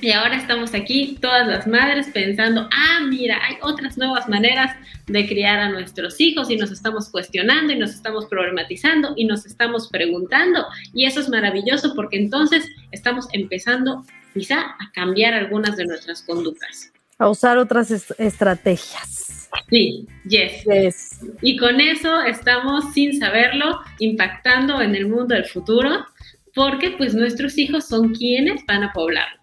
[0.00, 5.26] Y ahora estamos aquí, todas las madres, pensando, ah, mira, hay otras nuevas maneras de
[5.28, 9.88] criar a nuestros hijos y nos estamos cuestionando y nos estamos problematizando y nos estamos
[9.88, 10.66] preguntando.
[10.92, 14.04] Y eso es maravilloso porque entonces estamos empezando
[14.38, 16.92] quizá a cambiar algunas de nuestras conductas.
[17.18, 19.48] A usar otras estrategias.
[19.68, 21.20] Sí, yes.
[21.42, 26.06] Y con eso estamos, sin saberlo, impactando en el mundo del futuro,
[26.54, 29.40] porque pues nuestros hijos son quienes van a poblarlo.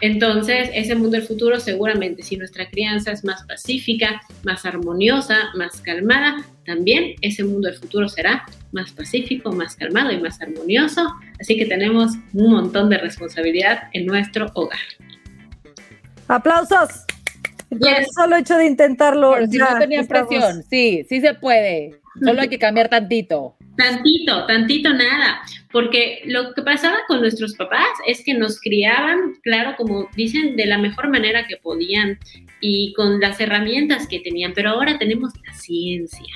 [0.00, 5.80] Entonces, ese mundo del futuro seguramente, si nuestra crianza es más pacífica, más armoniosa, más
[5.80, 11.06] calmada, también ese mundo del futuro será más pacífico, más calmado y más armonioso.
[11.40, 14.78] Así que tenemos un montón de responsabilidad en nuestro hogar.
[16.28, 17.04] ¡Aplausos!
[17.70, 19.32] el solo hecho de intentarlo.
[19.34, 22.00] Pero si ya no tenía estamos- presión, sí, sí se puede.
[22.24, 23.56] Solo hay que cambiar tantito.
[23.76, 25.40] Tantito, tantito nada,
[25.76, 30.64] porque lo que pasaba con nuestros papás es que nos criaban, claro, como dicen, de
[30.64, 32.18] la mejor manera que podían
[32.62, 36.32] y con las herramientas que tenían, pero ahora tenemos la ciencia,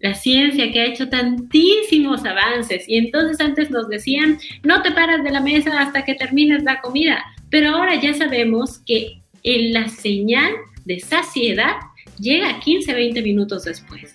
[0.00, 5.22] la ciencia que ha hecho tantísimos avances y entonces antes nos decían, no te paras
[5.22, 9.86] de la mesa hasta que termines la comida, pero ahora ya sabemos que en la
[9.86, 10.50] señal
[10.84, 11.76] de saciedad
[12.18, 14.12] llega 15, 20 minutos después.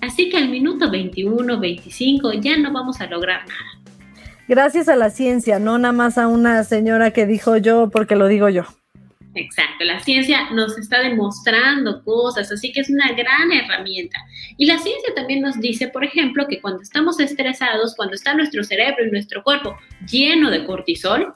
[0.00, 3.69] Así que al minuto 21, 25 ya no vamos a lograr nada.
[4.50, 8.26] Gracias a la ciencia, no nada más a una señora que dijo yo porque lo
[8.26, 8.64] digo yo.
[9.36, 14.18] Exacto, la ciencia nos está demostrando cosas, así que es una gran herramienta.
[14.56, 18.64] Y la ciencia también nos dice, por ejemplo, que cuando estamos estresados, cuando está nuestro
[18.64, 19.78] cerebro y nuestro cuerpo
[20.10, 21.32] lleno de cortisol,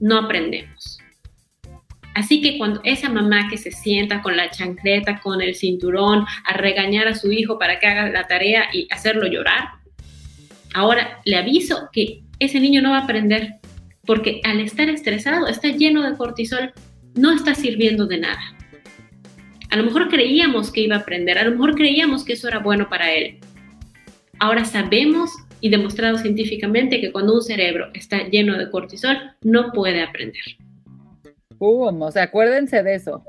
[0.00, 1.00] no aprendemos.
[2.14, 6.54] Así que cuando esa mamá que se sienta con la chancleta, con el cinturón, a
[6.54, 9.81] regañar a su hijo para que haga la tarea y hacerlo llorar,
[10.74, 13.54] ahora le aviso que ese niño no va a aprender,
[14.04, 16.72] porque al estar estresado, está lleno de cortisol,
[17.14, 18.40] no está sirviendo de nada.
[19.70, 22.58] A lo mejor creíamos que iba a aprender, a lo mejor creíamos que eso era
[22.58, 23.38] bueno para él.
[24.38, 25.30] Ahora sabemos
[25.60, 30.42] y demostrado científicamente que cuando un cerebro está lleno de cortisol, no puede aprender.
[31.58, 32.02] ¡Pum!
[32.02, 33.24] O sea, acuérdense de eso.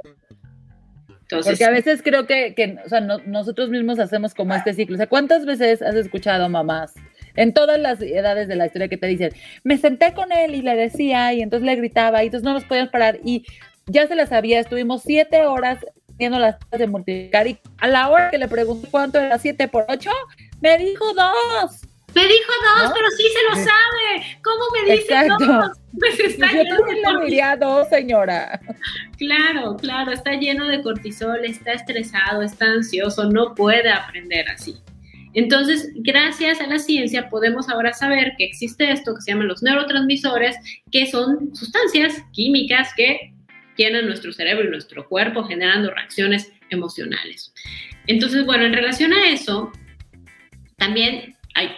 [1.21, 4.73] Entonces, Porque a veces creo que, que o sea, no- nosotros mismos hacemos como este
[4.73, 4.95] ciclo.
[4.95, 6.93] O sea, ¿cuántas veces has escuchado mamás
[7.35, 9.31] en todas las edades de la historia que te dicen,
[9.63, 12.63] me senté con él y le decía y entonces le gritaba y entonces no nos
[12.65, 13.45] podíamos parar y
[13.87, 15.79] ya se la sabía, estuvimos siete horas
[16.17, 19.85] viendo las de multiplicar y a la hora que le pregunté cuánto era siete por
[19.89, 20.11] ocho,
[20.61, 21.81] me dijo dos.
[22.13, 22.93] me dijo dos, ¿No?
[22.93, 24.37] pero sí se lo sabe.
[24.43, 25.45] ¿Cómo me dice Exacto.
[25.45, 25.71] dos?
[25.99, 27.25] Pues está Yo lleno de cortisol.
[27.25, 28.59] diría dos, señora.
[29.17, 34.77] Claro, claro, está lleno de cortisol, está estresado, está ansioso, no puede aprender así.
[35.33, 39.63] Entonces, gracias a la ciencia podemos ahora saber que existe esto que se llaman los
[39.63, 40.55] neurotransmisores,
[40.91, 43.33] que son sustancias químicas que
[43.75, 47.53] llenan nuestro cerebro y nuestro cuerpo generando reacciones emocionales.
[48.07, 49.71] Entonces, bueno, en relación a eso,
[50.77, 51.69] también hay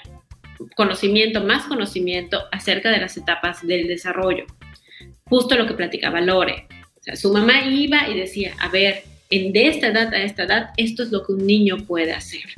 [0.75, 4.45] conocimiento, más conocimiento acerca de las etapas del desarrollo.
[5.25, 6.67] Justo lo que platicaba Lore.
[7.11, 10.69] O su mamá iba y decía, a ver, en de esta edad a esta edad,
[10.77, 12.55] esto es lo que un niño puede hacer.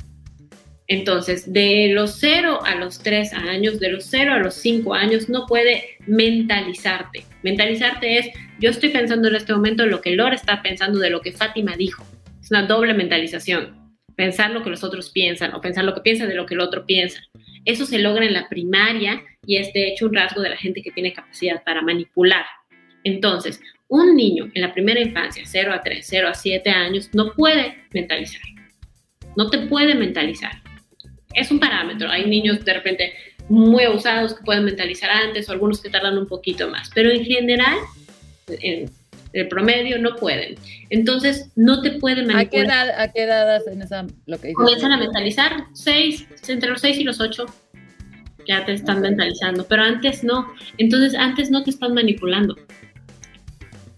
[0.88, 5.28] Entonces, de los 0 a los 3 años, de los 0 a los 5 años,
[5.28, 7.24] no puede mentalizarte.
[7.42, 11.10] Mentalizarte es, yo estoy pensando en este momento en lo que Lore está pensando de
[11.10, 12.06] lo que Fátima dijo.
[12.40, 13.76] Es una doble mentalización.
[14.16, 16.60] Pensar lo que los otros piensan o pensar lo que piensa de lo que el
[16.60, 17.20] otro piensa.
[17.66, 20.80] Eso se logra en la primaria y es de hecho un rasgo de la gente
[20.80, 22.46] que tiene capacidad para manipular.
[23.04, 27.32] Entonces, un niño en la primera infancia, 0 a 3, 0 a 7 años, no
[27.34, 28.40] puede mentalizar.
[29.36, 30.62] No te puede mentalizar.
[31.34, 32.10] Es un parámetro.
[32.10, 33.12] Hay niños de repente
[33.48, 36.90] muy abusados que pueden mentalizar antes o algunos que tardan un poquito más.
[36.94, 37.78] Pero en general,
[38.48, 38.90] en
[39.32, 40.56] el promedio, no pueden.
[40.90, 42.86] Entonces, no te puede ¿A qué manipular.
[42.88, 44.52] edad, a qué edad hacen esa, lo que?
[44.52, 47.46] Comienzan a mentalizar 6, entre los 6 y los 8.
[48.46, 50.50] Ya te están mentalizando, pero antes no.
[50.78, 52.56] Entonces, antes no te están manipulando.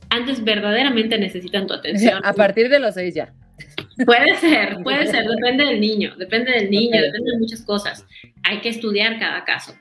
[0.08, 2.20] Antes verdaderamente necesitan tu atención.
[2.24, 3.32] A partir de los seis ya.
[4.04, 7.02] Puede ser, puede ser, depende del niño, depende del niño, Ok.
[7.06, 8.06] depende de muchas cosas.
[8.44, 9.74] Hay que estudiar cada caso.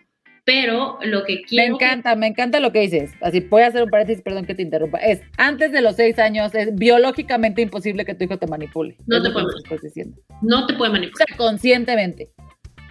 [0.45, 3.11] Pero lo que Me quiero que- encanta, me encanta lo que dices.
[3.21, 4.97] Así voy a hacer un paréntesis, perdón que te interrumpa.
[4.97, 8.95] Es antes de los seis años, es biológicamente imposible que tu hijo te manipule.
[9.05, 10.17] No te puede estás diciendo.
[10.41, 11.27] no te puede O manipular.
[11.27, 12.29] sea, conscientemente.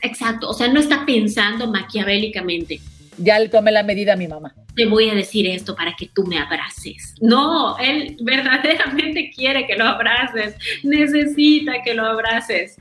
[0.02, 2.78] Exacto, o sea, no está pensando maquiavélicamente.
[3.18, 4.54] Ya le tomé la medida a mi mamá.
[4.74, 7.14] te voy a decir esto para que tú me abraces.
[7.20, 10.54] No, él verdaderamente quiere que lo abraces,
[10.84, 12.76] necesita que lo abraces.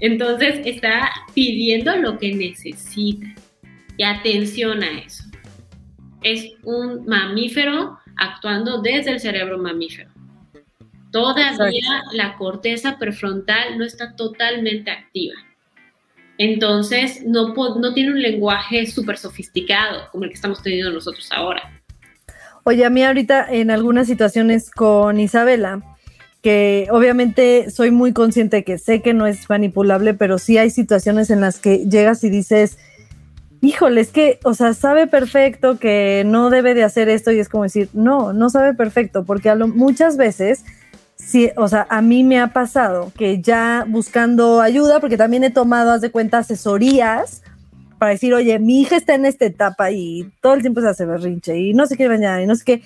[0.00, 3.26] Entonces está pidiendo lo que necesita.
[3.96, 5.24] Y atención a eso.
[6.22, 10.10] Es un mamífero actuando desde el cerebro mamífero.
[11.12, 15.34] Todavía la corteza prefrontal no está totalmente activa.
[16.38, 21.82] Entonces, no, no tiene un lenguaje súper sofisticado como el que estamos teniendo nosotros ahora.
[22.64, 25.82] Oye, a mí ahorita en algunas situaciones con Isabela,
[26.42, 31.30] que obviamente soy muy consciente que sé que no es manipulable, pero sí hay situaciones
[31.30, 32.78] en las que llegas y dices,
[33.62, 37.48] híjole, es que, o sea, sabe perfecto que no debe de hacer esto y es
[37.48, 40.64] como decir, no, no sabe perfecto, porque a muchas veces,
[41.16, 45.50] sí, o sea, a mí me ha pasado que ya buscando ayuda, porque también he
[45.50, 47.42] tomado, haz de cuenta, asesorías
[47.98, 51.06] para decir, oye, mi hija está en esta etapa y todo el tiempo se hace
[51.06, 52.82] berrinche y no se quiere bañar y no sé qué.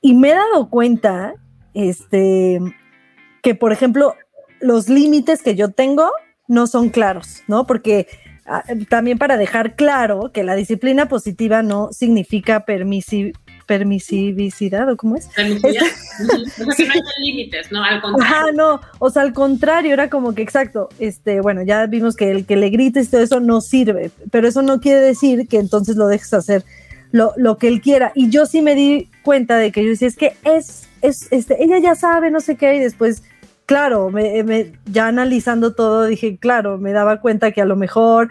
[0.00, 1.34] Y me he dado cuenta
[1.74, 2.60] este,
[3.42, 4.14] que por ejemplo,
[4.60, 6.10] los límites que yo tengo
[6.48, 7.66] no son claros, ¿no?
[7.66, 8.06] Porque
[8.46, 13.32] ah, también para dejar claro que la disciplina positiva no significa permisi
[13.66, 15.26] permisividad o cómo es.
[15.28, 15.82] Permisividad.
[16.64, 17.82] Porque no hay límites, ¿no?
[17.82, 18.36] Al contrario.
[18.36, 22.30] Ajá, no, o sea, al contrario, era como que exacto, este, bueno, ya vimos que
[22.30, 25.96] el que le grites todo eso no sirve, pero eso no quiere decir que entonces
[25.96, 26.64] lo dejes hacer
[27.10, 28.12] lo, lo que él quiera.
[28.14, 31.62] Y yo sí me di cuenta de que yo decía, es que es, es, este,
[31.62, 33.22] ella ya sabe, no sé qué, y después
[33.66, 38.30] claro, me, ya analizando todo, dije, claro, me daba cuenta que a lo mejor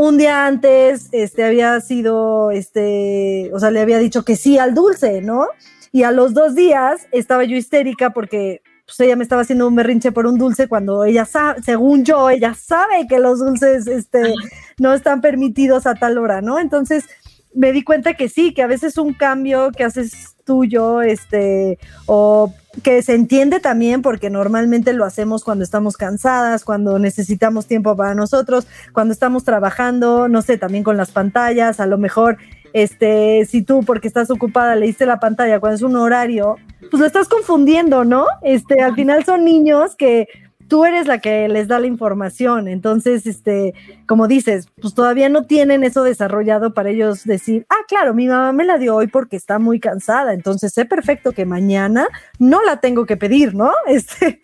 [0.00, 4.72] un día antes este, había sido, este, o sea, le había dicho que sí al
[4.72, 5.48] dulce, ¿no?
[5.90, 9.74] Y a los dos días estaba yo histérica porque pues, ella me estaba haciendo un
[9.74, 14.34] berrinche por un dulce cuando ella sabe, según yo, ella sabe que los dulces este,
[14.78, 16.60] no están permitidos a tal hora, ¿no?
[16.60, 17.04] Entonces
[17.52, 22.54] me di cuenta que sí, que a veces un cambio que haces tuyo, este, o
[22.82, 28.14] que se entiende también porque normalmente lo hacemos cuando estamos cansadas, cuando necesitamos tiempo para
[28.14, 32.38] nosotros, cuando estamos trabajando, no sé, también con las pantallas, a lo mejor
[32.72, 36.56] este, si tú porque estás ocupada leíste la pantalla cuando es un horario,
[36.90, 38.24] pues lo estás confundiendo, ¿no?
[38.42, 40.28] Este, al final son niños que
[40.68, 42.68] tú eres la que les da la información.
[42.68, 43.74] Entonces, este,
[44.06, 48.52] como dices, pues todavía no tienen eso desarrollado para ellos decir, ah, claro, mi mamá
[48.52, 50.34] me la dio hoy porque está muy cansada.
[50.34, 52.06] Entonces sé perfecto que mañana
[52.38, 53.72] no la tengo que pedir, ¿no?
[53.88, 54.40] Este.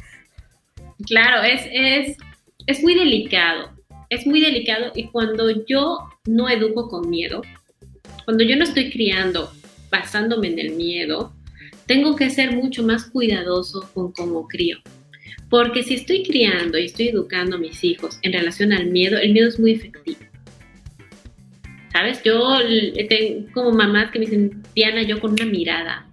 [1.07, 2.17] Claro, es, es,
[2.67, 3.71] es muy delicado.
[4.11, 7.43] Es muy delicado y cuando yo no educo con miedo,
[8.25, 9.51] cuando yo no estoy criando
[9.91, 11.33] basándome en el miedo,
[11.87, 14.79] tengo que ser mucho más cuidadoso con cómo crío.
[15.55, 19.33] Porque si estoy criando y estoy educando a mis hijos en relación al miedo, el
[19.33, 20.19] miedo es muy efectivo.
[21.93, 22.21] ¿Sabes?
[22.25, 22.59] Yo
[23.09, 26.11] tengo como mamás que me dicen, Diana, yo con una mirada,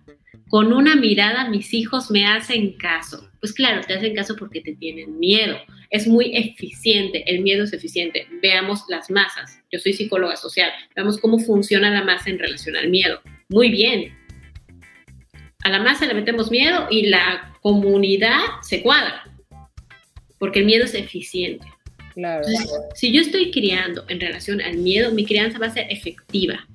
[0.47, 3.31] con una mirada mis hijos me hacen caso.
[3.39, 5.57] Pues claro, te hacen caso porque te tienen miedo.
[5.89, 8.27] Es muy eficiente, el miedo es eficiente.
[8.43, 9.59] Veamos las masas.
[9.71, 10.69] Yo soy psicóloga social.
[10.95, 13.19] Veamos cómo funciona la masa en relación al miedo.
[13.49, 14.15] Muy bien.
[15.63, 19.23] A la masa le metemos miedo y la comunidad se cuadra,
[20.41, 21.67] porque el miedo es eficiente.
[22.15, 22.43] Claro.
[22.95, 26.67] si yo estoy criando en relación al miedo, mi crianza va a ser efectiva,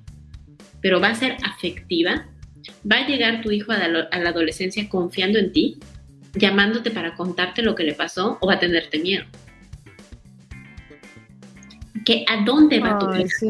[0.81, 2.27] pero va a ser afectiva.
[2.89, 5.77] Va a llegar tu hijo a la, adolescencia confiando en ti,
[6.33, 9.25] llamándote para contarte lo que le pasó o va a tenerte miedo.
[12.05, 13.45] ¿Que ¿A dónde va tu crianza?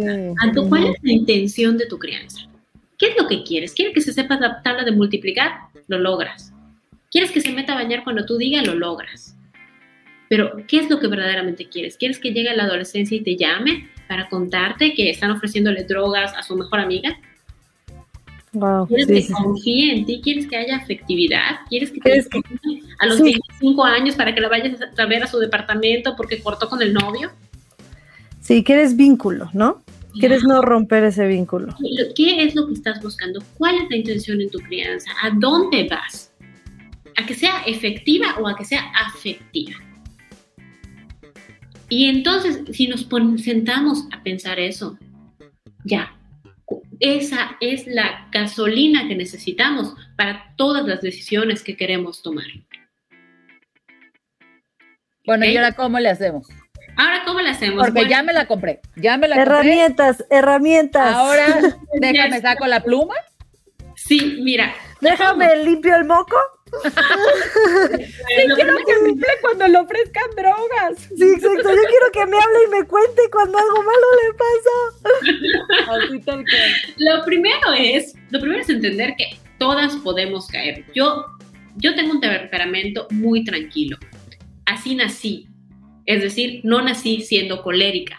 [0.67, 2.49] ¿Cuál es la intención de tu crianza?
[2.97, 3.73] ¿Qué es lo que quieres?
[3.73, 5.51] ¿Quieres que se sepa la tabla de multiplicar?
[5.87, 6.51] Lo logras.
[7.11, 8.65] ¿Quieres que se meta a bañar cuando tú digas?
[8.65, 9.36] Lo logras.
[10.29, 11.97] Pero, ¿qué es lo que verdaderamente quieres?
[11.97, 16.33] ¿Quieres que llegue a la adolescencia y te llame para contarte que están ofreciéndole drogas
[16.35, 17.17] a su mejor amiga?
[18.87, 20.21] ¿Quieres que confíe en ti?
[20.23, 21.59] ¿Quieres que haya afectividad?
[21.69, 22.25] ¿Quieres que te
[22.99, 26.67] a los 25 años para que la vayas a ver a su departamento porque cortó
[26.69, 27.31] con el novio?
[28.41, 29.83] Sí, quieres vínculo, ¿no?
[30.19, 31.75] Quieres no romper ese vínculo.
[32.15, 33.43] ¿Qué es lo que estás buscando?
[33.57, 35.11] ¿Cuál es la intención en tu crianza?
[35.21, 36.31] ¿A dónde vas?
[37.17, 39.75] ¿A que sea efectiva o a que sea afectiva?
[41.89, 43.07] Y entonces, si nos
[43.41, 44.97] sentamos a pensar eso,
[45.85, 46.17] ya,
[46.99, 52.45] esa es la gasolina que necesitamos para todas las decisiones que queremos tomar.
[55.25, 56.47] Bueno, ¿y ahora cómo le hacemos?
[56.95, 57.85] Ahora, ¿cómo le hacemos?
[57.85, 60.37] Porque ya me la compré, ya me la herramientas, compré.
[60.37, 61.15] Herramientas, herramientas.
[61.15, 61.59] Ahora,
[62.01, 63.15] déjame saco la pluma.
[63.95, 64.73] Sí, mira.
[65.01, 66.35] Déjame limpio el moco.
[66.83, 70.99] Sí, quiero que me hable cuando le ofrezcan drogas.
[71.15, 71.73] Sí, exacto.
[71.73, 74.71] Yo quiero que me hable y me cuente cuando algo malo le pasa.
[75.91, 76.71] Así tal cual.
[76.97, 80.85] Lo primero es, lo primero es entender que todas podemos caer.
[80.93, 81.25] Yo,
[81.77, 83.97] yo tengo un temperamento muy tranquilo.
[84.65, 85.47] Así nací.
[86.05, 88.17] Es decir, no nací siendo colérica.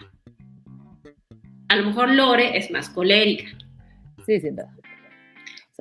[1.69, 3.49] A lo mejor Lore es más colérica.
[4.25, 4.78] Sí, sin duda.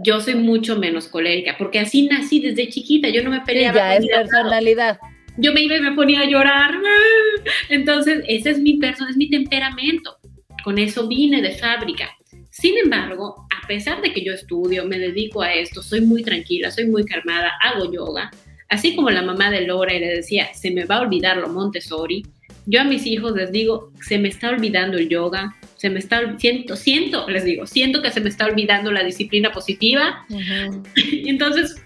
[0.02, 3.76] Yo soy mucho menos colérica, porque así nací desde chiquita, yo no me peleaba.
[3.76, 4.98] ya es personalidad.
[5.36, 6.74] Yo me iba y me ponía a llorar.
[7.68, 10.16] Entonces, ese es mi persona, es mi temperamento.
[10.64, 12.10] Con eso vine de fábrica.
[12.50, 16.70] Sin embargo, a pesar de que yo estudio, me dedico a esto, soy muy tranquila,
[16.70, 18.30] soy muy calmada, hago yoga,
[18.68, 22.26] Así como la mamá de Laura le decía, se me va a olvidar lo Montessori,
[22.66, 26.20] yo a mis hijos les digo, se me está olvidando el yoga, se me está,
[26.38, 30.26] siento, siento, les digo, siento que se me está olvidando la disciplina positiva.
[30.96, 31.76] y entonces,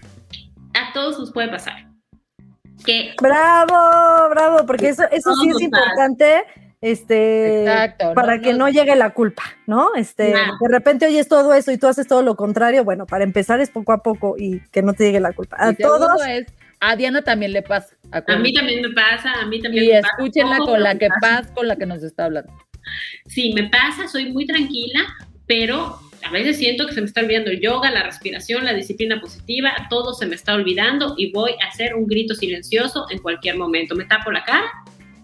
[0.73, 1.87] a todos nos puede pasar.
[3.21, 6.43] bravo, bravo, porque eso, eso sí es importante
[6.81, 8.57] este, Exacto, para no, que no.
[8.59, 9.95] no llegue la culpa, ¿no?
[9.95, 10.53] Este, Claro.
[10.59, 13.69] de repente oyes todo eso y tú haces todo lo contrario, bueno, para empezar es
[13.69, 15.55] poco a poco y que no te llegue la culpa.
[15.59, 16.45] A Y todos, es,
[16.81, 17.95] a Diana también le pasa.
[18.11, 18.43] A acuérdense.
[18.49, 20.13] mí también me pasa, a mí también Y me pasa.
[20.17, 21.19] escúchenla Todo con la que pasa.
[21.21, 22.51] paz con la que nos está hablando.
[23.27, 25.01] Sí, me pasa, soy muy tranquila,
[25.47, 29.19] pero a veces siento que se me está olvidando el yoga, la respiración, la disciplina
[29.19, 33.57] positiva, todo se me está olvidando y voy a hacer un grito silencioso en cualquier
[33.57, 33.95] momento.
[33.95, 34.71] Me tapo la cara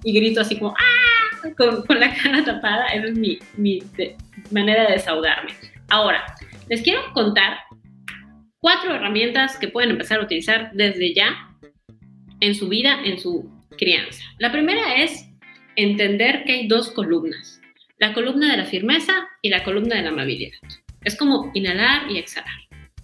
[0.03, 1.49] y grito así como ¡ah!
[1.57, 2.87] con, la cara tapada.
[2.87, 3.81] Esa es mi, mi
[4.51, 5.51] manera de desahogarme.
[5.89, 6.23] Ahora,
[6.67, 7.59] les quiero contar
[8.59, 11.49] cuatro herramientas que pueden empezar a utilizar desde ya
[12.41, 14.23] en su vida, en su crianza.
[14.37, 15.28] La primera es
[15.83, 17.61] entender que hay dos columnas,
[17.97, 20.57] la columna de la firmeza y la columna de la amabilidad.
[21.03, 22.53] Es como inhalar y exhalar.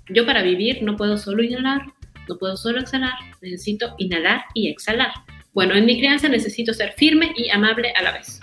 [0.10, 1.82] Yo para vivir no puedo solo inhalar,
[2.28, 5.12] no puedo solo exhalar, necesito inhalar y exhalar.
[5.54, 8.42] Bueno, en mi crianza necesito ser firme y amable a la vez.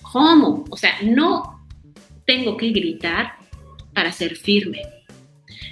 [0.00, 0.64] ¿Cómo?
[0.70, 1.66] O sea, no
[2.24, 3.34] tengo que gritar
[3.92, 4.80] para ser firme.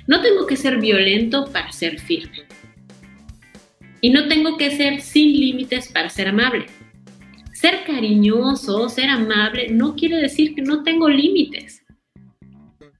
[0.06, 2.42] No tengo que ser violento para ser firme.
[4.00, 6.66] Y no tengo que ser sin límites para ser amable.
[7.62, 11.84] Ser cariñoso, ser amable, no quiere decir que no tengo límites.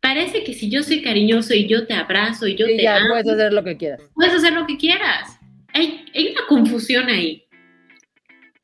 [0.01, 2.99] Parece que si yo soy cariñoso y yo te abrazo y yo Y te ya
[2.99, 4.01] amo, puedes hacer lo que quieras.
[4.15, 5.37] puedes hacer lo que quieras.
[5.75, 7.43] Hay, hay una confusión ahí.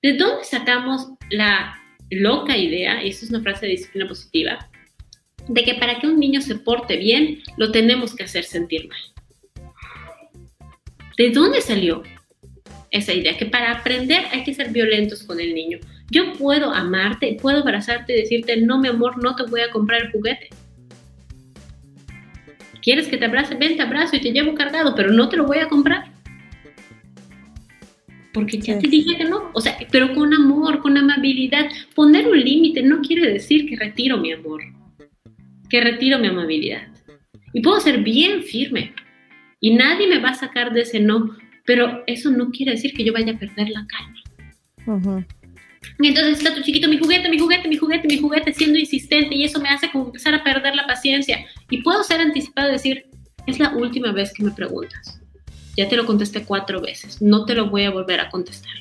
[0.00, 1.76] ¿De dónde sacamos la
[2.10, 4.70] loca idea, y esto es una frase de disciplina positiva,
[5.48, 9.72] de que para que un niño se porte bien, lo tenemos que hacer sentir mal?
[11.16, 12.04] ¿De dónde salió
[12.90, 13.36] esa idea?
[13.36, 15.78] Que para aprender hay que ser violentos con el niño.
[16.10, 20.02] Yo puedo amarte, puedo abrazarte y decirte, no, mi amor, no te voy a comprar
[20.02, 20.48] el juguete.
[22.82, 23.54] ¿Quieres que te abrace?
[23.54, 26.10] Ven, te abrazo y te llevo cargado, pero no te lo voy a comprar.
[28.32, 28.80] Porque ya Sí.
[28.82, 29.50] te dije que no.
[29.52, 31.68] O sea, pero con amor, con amabilidad.
[31.94, 34.62] Poner un límite no quiere decir que retiro mi amor,
[35.68, 36.88] que retiro mi amabilidad.
[37.52, 38.94] Y puedo ser bien firme.
[39.60, 41.36] Y nadie me va a sacar de ese no.
[41.68, 45.26] Pero eso no quiere decir que yo vaya a perder la calma.
[46.00, 49.34] Y entonces está tu chiquito, mi juguete, mi juguete, mi juguete, mi juguete, siendo insistente
[49.34, 51.44] y eso me hace como empezar a perder la paciencia.
[51.68, 53.04] Y puedo ser anticipado y decir,
[53.46, 55.20] es la última vez que me preguntas.
[55.76, 58.72] Ya te lo contesté cuatro veces, no te lo voy a volver a contestar.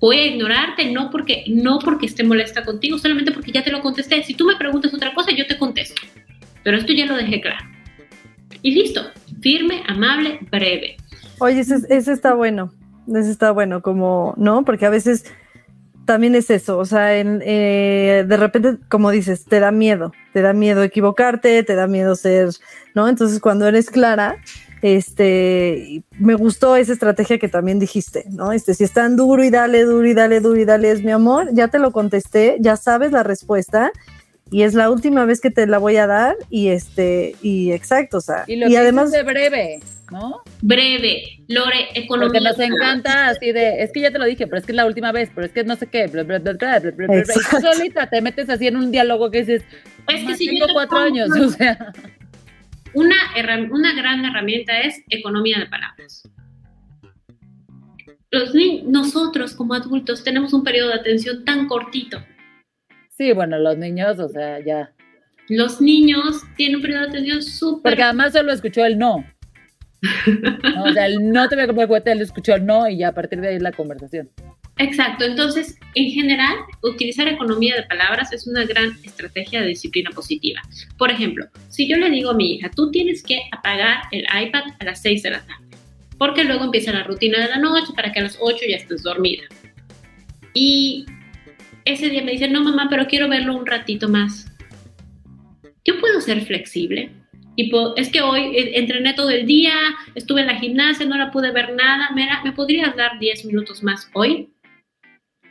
[0.00, 3.82] Voy a ignorarte no porque, no porque esté molesta contigo, solamente porque ya te lo
[3.82, 4.22] contesté.
[4.22, 6.00] Si tú me preguntas otra cosa, yo te contesto.
[6.62, 7.66] Pero esto ya lo dejé claro.
[8.62, 9.10] Y listo,
[9.42, 10.96] firme, amable, breve.
[11.40, 12.72] Oye, ese, ese está bueno,
[13.08, 14.64] ese está bueno, como, ¿no?
[14.64, 15.24] Porque a veces
[16.08, 20.54] también es eso, o sea, eh, de repente, como dices, te da miedo, te da
[20.54, 22.48] miedo equivocarte, te da miedo ser,
[22.94, 23.08] ¿no?
[23.08, 24.38] Entonces, cuando eres clara,
[24.80, 28.52] este, me gustó esa estrategia que también dijiste, ¿no?
[28.52, 31.10] Este, si es tan duro y dale, duro y dale, duro y dale, es mi
[31.10, 33.92] amor, ya te lo contesté, ya sabes la respuesta.
[34.50, 38.16] Y es la última vez que te la voy a dar y este y exacto,
[38.16, 39.80] o sea, Y lo y que además de breve,
[40.10, 40.40] ¿no?
[40.62, 42.28] Breve, Lore, economía.
[42.32, 44.76] Porque nos encanta así de, es que ya te lo dije, pero es que es
[44.76, 47.06] la última vez, pero es que no sé qué, bla, bla, bla, bla, bla, bla,
[47.06, 47.22] bla.
[47.22, 49.62] Y solita te metes así en un diálogo que dices,
[50.08, 51.92] Es que "Ma, si yo tengo te cuatro pongo- años, o sea.
[52.94, 53.16] Una,
[53.70, 56.22] una gran herramienta es economía de palabras.
[58.30, 58.52] Los
[58.86, 62.18] nosotros como adultos tenemos un periodo de atención tan cortito.
[63.18, 64.92] Sí, bueno, los niños, o sea, ya.
[65.48, 67.90] Los niños tienen un periodo de atención súper...
[67.90, 69.24] Porque además solo escuchó el no.
[70.62, 72.98] No, O sea, el no te voy a comprar juguete, él escuchó el no y
[72.98, 74.30] ya a partir de ahí la conversación.
[74.76, 76.54] Exacto, entonces, en general,
[76.84, 80.60] utilizar economía de palabras es una gran estrategia de disciplina positiva.
[80.96, 84.62] Por ejemplo, si yo le digo a mi hija, tú tienes que apagar el iPad
[84.78, 85.76] a las 6 de la tarde,
[86.18, 89.02] porque luego empieza la rutina de la noche para que a las 8 ya estés
[89.02, 89.42] dormida.
[90.54, 91.04] Y
[91.92, 94.50] ese día me dice, no mamá, pero quiero verlo un ratito más.
[95.84, 97.10] Yo puedo ser flexible.
[97.56, 99.74] Y es que hoy eh, entrené todo el día,
[100.14, 102.10] estuve en la gimnasia, no la pude ver nada.
[102.14, 104.48] Mira, ¿me podrías dar 10 minutos más hoy?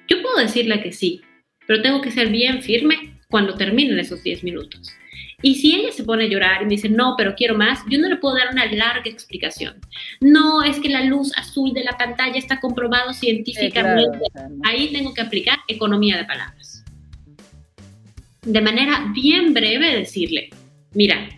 [0.08, 1.22] Yo puedo decirle que sí,
[1.66, 4.94] pero tengo que ser bien firme cuando terminen esos 10 minutos.
[5.44, 8.00] Y si ella se pone a llorar y me dice, no, pero quiero más, yo
[8.00, 9.76] no le puedo dar una larga explicación.
[10.20, 14.18] No, es que la luz azul de la pantalla está comprobado Sí, científicamente.
[14.18, 14.62] claro, o sea, no.
[14.68, 16.84] Ahí tengo que aplicar economía de palabras.
[18.42, 20.50] De manera bien breve decirle,
[20.94, 21.30] mira,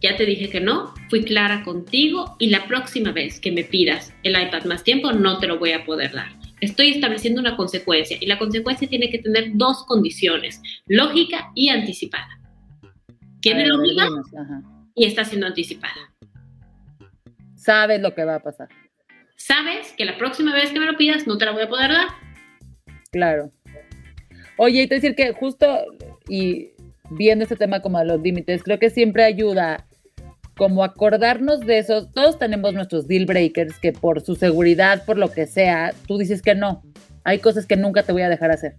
[0.00, 4.14] ya te dije que no, fui clara contigo y la próxima vez que me pidas
[4.22, 6.32] el iPad más tiempo no te lo voy a poder dar.
[6.62, 12.39] Estoy estableciendo una consecuencia y la consecuencia tiene que tener dos condiciones, lógica y anticipada.
[13.40, 14.62] Tiene A dinos, ajá.
[14.94, 16.12] y está siendo anticipada.
[17.56, 18.68] Sabes lo que va a pasar.
[19.36, 21.90] Sabes que la próxima vez que me lo pidas no te la voy a poder
[21.90, 22.08] dar.
[23.10, 23.50] Claro.
[24.56, 25.66] Oye, y te decir que justo
[26.28, 26.70] y
[27.10, 29.86] viendo este tema como de los límites, creo que siempre ayuda
[30.56, 32.12] como acordarnos de esos.
[32.12, 36.42] Todos tenemos nuestros deal breakers que por su seguridad, por lo que sea, tú dices
[36.42, 36.82] que no.
[37.24, 38.74] Hay cosas que nunca te voy a dejar hacer.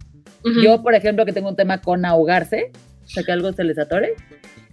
[0.62, 2.70] Yo, por ejemplo, que tengo un tema con ahogarse,
[3.02, 4.14] o sea, que algo se les atore,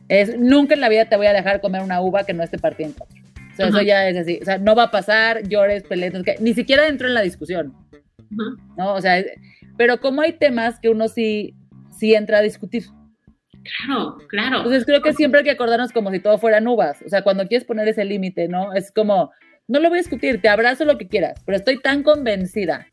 [0.07, 2.57] es nunca en la vida te voy a dejar comer una uva que no esté
[2.57, 3.17] partida en cuatro.
[3.51, 3.85] O sea, eso Ajá.
[3.85, 4.39] ya es así.
[4.41, 7.21] O sea, no va a pasar, llores, pelees, no qué, ni siquiera entro en la
[7.21, 7.73] discusión,
[8.31, 8.57] Ujú.
[8.77, 8.93] ¿no?
[8.93, 9.31] O sea, es-
[9.77, 11.55] pero como hay temas que uno sí,
[11.97, 12.85] sí entra a discutir.
[13.85, 14.57] Claro, claro.
[14.57, 17.01] Entonces creo que siempre hay que acordarnos como si todo fueran uvas.
[17.05, 18.73] O sea, cuando quieres poner ese límite, ¿no?
[18.73, 19.31] Es como,
[19.67, 22.87] no lo voy a discutir, te abrazo lo que quieras, pero estoy tan convencida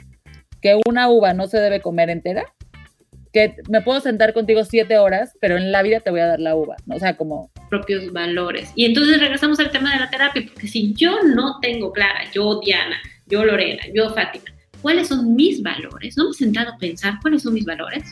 [0.60, 2.44] que una uva no se debe comer entera
[3.36, 6.40] que me puedo sentar contigo siete horas, pero en la vida te voy a dar
[6.40, 6.96] la uva, ¿no?
[6.96, 8.72] O sea, como, propios valores.
[8.74, 12.60] Y entonces regresamos al tema de la terapia, porque si yo no tengo clara, yo
[12.60, 14.46] Diana, yo Lorena, yo Fátima,
[14.80, 18.04] cuáles son mis valores, no me he sentado a pensar cuáles son mis valores.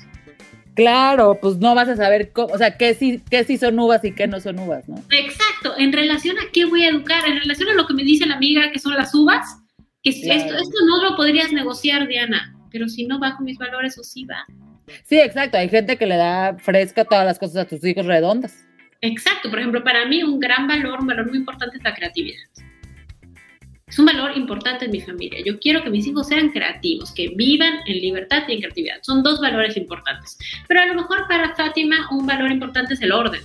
[0.75, 4.05] claro, pues no vas a saber, cómo, o sea, qué sí, qué sí son uvas
[4.05, 5.03] y qué no son uvas, ¿no?
[5.11, 8.27] Exacto, en relación a qué voy a educar, en relación a lo que me dice
[8.27, 9.57] la amiga que son las uvas,
[10.03, 10.39] que Claro.
[10.39, 14.05] esto, esto no lo podrías negociar, Diana, pero si no va con mis valores o
[14.05, 14.45] sí va.
[15.05, 18.65] Sí, exacto, hay gente que le da fresca todas las cosas a tus hijos redondas.
[19.01, 22.41] Exacto, por ejemplo, para mí un gran valor, un valor muy importante es la creatividad.
[23.87, 25.39] Es un valor importante en mi familia.
[25.45, 28.97] Yo quiero que mis hijos sean creativos, que vivan en libertad y en creatividad.
[29.03, 30.39] Son dos valores importantes.
[30.67, 33.43] Pero a lo mejor para Fátima un valor importante es el orden.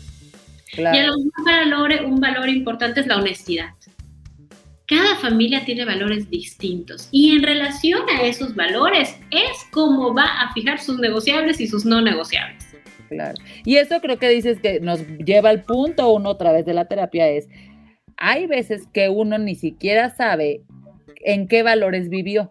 [0.78, 1.08] Y a Claro.
[1.08, 3.70] lo mejor para Lore un valor importante es la honestidad.
[4.90, 10.52] Cada familia tiene valores distintos y en relación a esos valores es como va a
[10.54, 12.66] fijar sus negociables y sus no negociables.
[13.08, 13.38] Claro.
[13.66, 16.86] Y eso creo que dices que nos lleva al punto uno otra vez de la
[16.86, 17.48] terapia es,
[18.18, 20.64] hay veces que uno ni siquiera sabe
[21.24, 22.50] en qué valores vivió,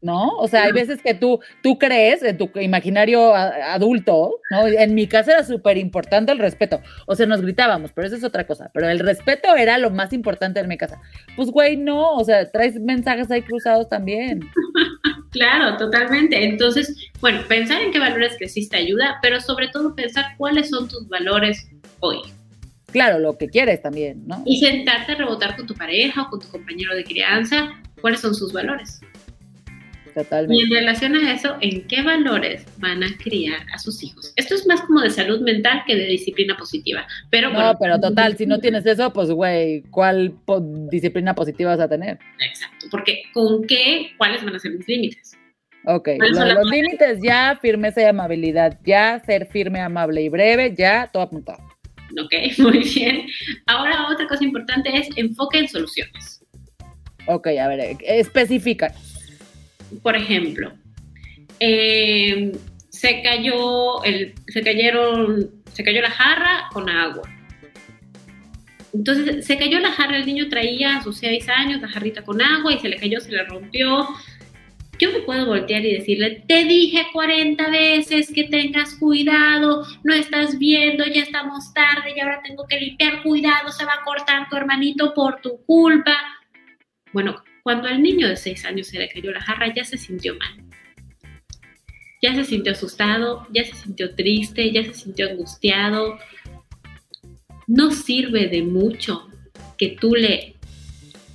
[0.00, 0.28] ¿no?
[0.36, 4.66] O sea, hay veces que tú, tú crees en tu imaginario adulto, ¿no?
[4.66, 8.24] En mi casa era súper importante el respeto, o sea, nos gritábamos, pero eso es
[8.24, 11.00] otra cosa, pero el respeto era lo más importante en mi casa.
[11.36, 14.40] Pues, güey, no, o sea, traes mensajes ahí cruzados también.
[15.30, 16.42] Claro, totalmente.
[16.42, 21.06] Entonces, bueno, pensar en qué valores creciste ayuda, pero sobre todo pensar cuáles son tus
[21.06, 21.68] valores
[22.00, 22.18] hoy.
[22.92, 24.42] Claro, lo que quieres también, ¿no?
[24.46, 27.70] Y sentarte a rebotar con tu pareja o con tu compañero de crianza
[28.00, 29.00] cuáles son sus valores.
[30.20, 30.64] Y Totalmente.
[30.64, 34.32] en relación a eso, ¿en qué valores van a criar a sus hijos?
[34.36, 37.06] Esto es más como de salud mental que de disciplina positiva.
[37.30, 40.60] Pero No, bueno, pero total, si no tienes eso, pues, güey, ¿cuál po-
[40.90, 42.18] disciplina positiva vas a tener?
[42.40, 44.12] Exacto, porque ¿con qué?
[44.16, 45.36] ¿Cuáles van a ser mis límites?
[45.84, 49.80] Ok, ¿Cuáles lo son de las los límites ya, firmeza y amabilidad, ya, ser firme,
[49.80, 51.62] amable y breve, ya, todo apuntado.
[52.22, 53.26] Ok, muy bien.
[53.66, 56.42] Ahora otra cosa importante es enfoque en soluciones.
[57.26, 58.92] Ok, a ver, eh, especifica.
[60.02, 60.72] Por ejemplo,
[61.60, 62.52] eh,
[62.88, 67.28] se cayó el, se cayeron, se cayó la jarra con agua.
[68.92, 72.40] Entonces se cayó la jarra, el niño traía a sus seis años la jarrita con
[72.40, 74.08] agua y se le cayó, se le rompió.
[74.98, 80.58] Yo me puedo voltear y decirle, te dije 40 veces que tengas cuidado, no estás
[80.58, 84.56] viendo, ya estamos tarde y ahora tengo que limpiar, cuidado, se va a cortar tu
[84.56, 86.16] hermanito por tu culpa.
[87.12, 90.34] Bueno, cuando al niño de 6 años se le cayó la jarra, ya se sintió
[90.36, 90.64] mal.
[92.22, 96.18] Ya se sintió asustado, ya se sintió triste, ya se sintió angustiado.
[97.66, 99.28] No sirve de mucho
[99.76, 100.56] que tú le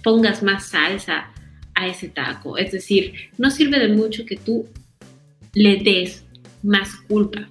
[0.04, 1.32] pongas más salsa
[1.76, 2.58] a ese taco.
[2.58, 4.68] Es decir, no sirve de mucho que tú
[5.54, 6.26] le des
[6.64, 7.48] más culpa.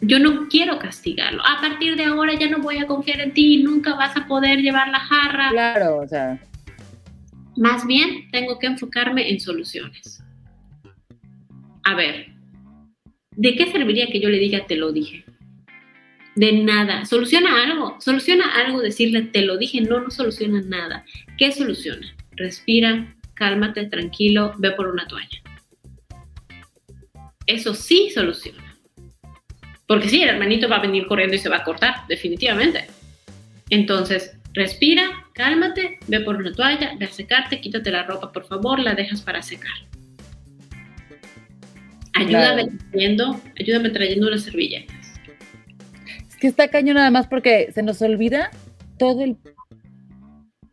[0.00, 1.42] Yo no quiero castigarlo.
[1.44, 4.60] A partir de ahora ya no voy a confiar en ti, nunca vas a poder
[4.60, 5.50] llevar la jarra.
[5.50, 6.40] Claro, o sea,
[7.58, 10.22] Más bien, tengo que enfocarme en soluciones.
[11.82, 12.28] A ver,
[13.34, 15.24] ¿de qué serviría que yo le diga te lo dije?
[16.36, 17.04] De nada.
[17.04, 17.96] Soluciona algo.
[18.00, 19.80] Soluciona algo decirle te lo dije.
[19.80, 21.04] No, no soluciona nada.
[21.36, 22.14] ¿Qué soluciona?
[22.36, 25.42] Respira, cálmate, tranquilo, ve por una toalla.
[27.44, 28.76] Eso sí soluciona.
[29.88, 32.86] Porque sí, el hermanito va a venir corriendo y se va a cortar, definitivamente.
[33.68, 38.78] Entonces, respira, cálmate, ve por una toalla, ve a secarte, quítate la ropa, por favor,
[38.80, 39.72] la dejas para secar.
[42.14, 42.78] Ayúdame Claro.
[42.90, 44.96] trayendo, ayúdame trayendo unas servilletas.
[46.28, 48.50] es que está cañón nada más porque se nos olvida
[48.98, 49.36] todo el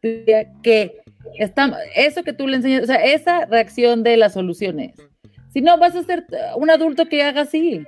[0.01, 0.97] día que
[1.37, 4.95] está, eso que tú le enseñas, o sea, esa reacción de las soluciones.
[5.53, 6.25] Si no, vas a ser
[6.57, 7.85] un adulto que haga así.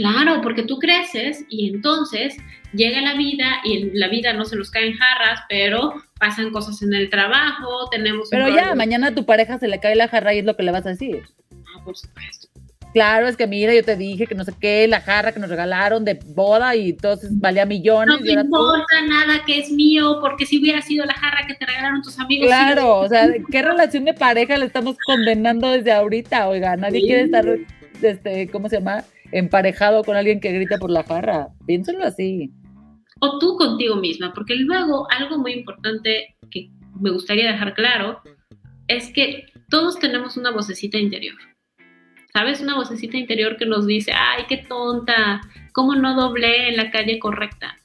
[0.00, 2.36] Claro, porque tú creces y entonces
[2.72, 6.82] llega la vida y en la vida no se nos caen jarras, pero pasan cosas
[6.82, 10.34] en el trabajo, tenemos Pero ya, mañana a tu pareja se le cae la jarra
[10.34, 11.22] y es lo que le vas a decir.
[11.84, 12.48] por supuesto.
[12.94, 15.50] Claro, es que mira, yo te dije que no sé qué, la jarra que nos
[15.50, 18.18] regalaron de boda y entonces valía millones.
[18.18, 21.66] No me importa nada que es mío, porque si hubiera sido la jarra que te
[21.66, 22.46] regalaron tus amigos.
[22.46, 26.48] Claro, o sea, ¿qué relación de pareja le estamos condenando desde ahorita?
[26.48, 27.46] Oiga, nadie quiere estar,
[28.00, 29.04] este, ¿cómo se llama?
[29.32, 31.48] Emparejado con alguien que grita por la jarra.
[31.66, 32.50] Piénsalo así.
[33.20, 36.70] O tú contigo misma, porque luego algo muy importante que
[37.00, 38.20] me gustaría dejar claro
[38.86, 41.36] es que todos tenemos una vocecita interior.
[42.32, 42.60] ¿Sabes?
[42.60, 45.40] Una vocecita interior que nos dice, ay, qué tonta,
[45.72, 47.76] ¿cómo no doblé en la calle correcta?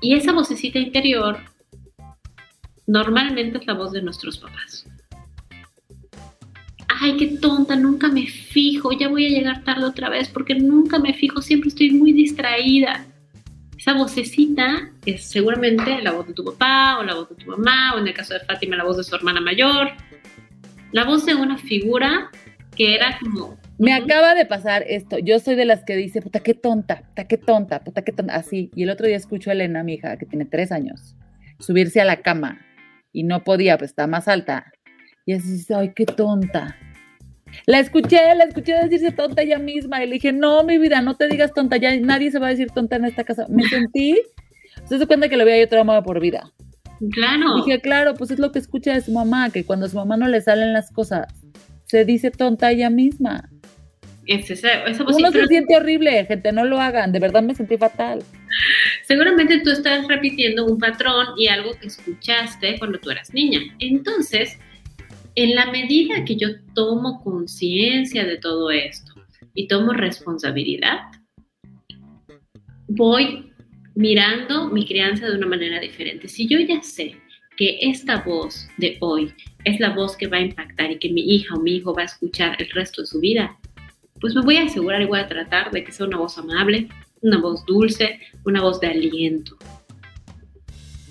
[0.00, 1.38] Y esa vocecita interior
[2.86, 4.83] normalmente es la voz de nuestros papás.
[7.00, 10.98] Ay, qué tonta, nunca me fijo, ya voy a llegar tarde otra vez porque nunca
[10.98, 13.04] me fijo, siempre estoy muy distraída.
[13.76, 17.94] Esa vocecita es seguramente la voz de tu papá o la voz de tu mamá
[17.94, 19.88] o en el caso de Fátima la voz de su hermana mayor.
[20.92, 22.30] La voz de una figura
[22.76, 23.58] que era como...
[23.78, 25.18] Me acaba de pasar esto.
[25.18, 28.36] Yo soy de las que dice, puta, qué tonta, puta, qué tonta, puta, qué tonta.
[28.36, 28.70] Así.
[28.76, 31.16] Y el otro día escucho a Elena, mi hija, que tiene tres años,
[31.58, 32.60] subirse a la cama
[33.12, 34.72] y no podía, pues está más alta.
[35.26, 36.76] Y así dice, ay, qué tonta.
[37.66, 40.02] La escuché, la escuché decirse tonta ella misma.
[40.02, 41.76] Y le dije, no, mi vida, no te digas tonta.
[41.76, 43.46] Ya nadie se va a decir tonta en esta casa.
[43.48, 44.18] Me sentí,
[44.86, 46.52] se da cuenta que le había yo trauma por vida.
[47.10, 47.56] Claro.
[47.56, 50.16] dije, claro, pues es lo que escucha de su mamá, que cuando a su mamá
[50.16, 51.26] no le salen las cosas,
[51.86, 53.50] se dice tonta ella misma.
[54.26, 57.76] Es esa, esa Uno se siente horrible, gente, no lo hagan, de verdad me sentí
[57.76, 58.22] fatal.
[59.02, 63.60] Seguramente tú estás repitiendo un patrón y algo que escuchaste cuando tú eras niña.
[63.80, 64.58] Entonces,
[65.34, 69.12] en la medida que yo tomo conciencia de todo esto
[69.54, 71.00] y tomo responsabilidad,
[72.88, 73.52] voy
[73.94, 76.28] mirando mi crianza de una manera diferente.
[76.28, 77.16] Si yo ya sé
[77.56, 79.32] que esta voz de hoy
[79.64, 82.02] es la voz que va a impactar y que mi hija o mi hijo va
[82.02, 83.56] a escuchar el resto de su vida,
[84.20, 86.88] pues me voy a asegurar y voy a tratar de que sea una voz amable,
[87.20, 89.56] una voz dulce, una voz de aliento.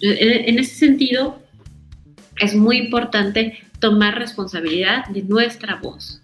[0.02, 1.42] En, ese sentido,
[2.42, 6.22] es muy importante tomar responsabilidad de nuestra voz.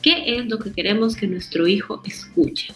[0.00, 2.72] ¿Qué es lo que queremos que nuestro hijo escuche?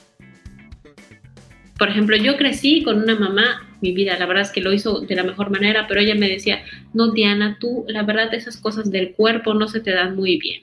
[1.78, 4.18] Por ejemplo, yo crecí con una mamá mi vida.
[4.18, 6.62] La verdad es que lo hizo de la mejor manera, pero ella me decía,
[6.92, 10.60] no, Diana, tú, la verdad, esas cosas del cuerpo no se te dan muy bien.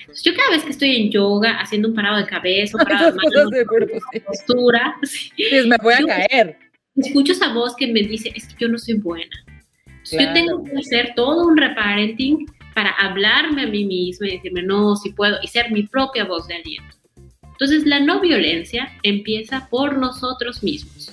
[0.00, 3.12] Entonces, yo cada vez que estoy en yoga, haciendo un parado de cabeza, un parado
[3.12, 5.30] de de cuerpo, postura, sí.
[5.48, 6.58] Pues me voy a caer.
[6.94, 9.34] Escucho esa voz que me dice, es que yo no soy buena.
[10.10, 12.46] Yo tengo que hacer todo un reparenting
[12.78, 16.46] para hablarme a mí misma y decirme, no, si puedo, y ser mi propia voz
[16.46, 16.96] de aliento.
[17.42, 21.12] Entonces, la no violencia empieza por nosotros mismos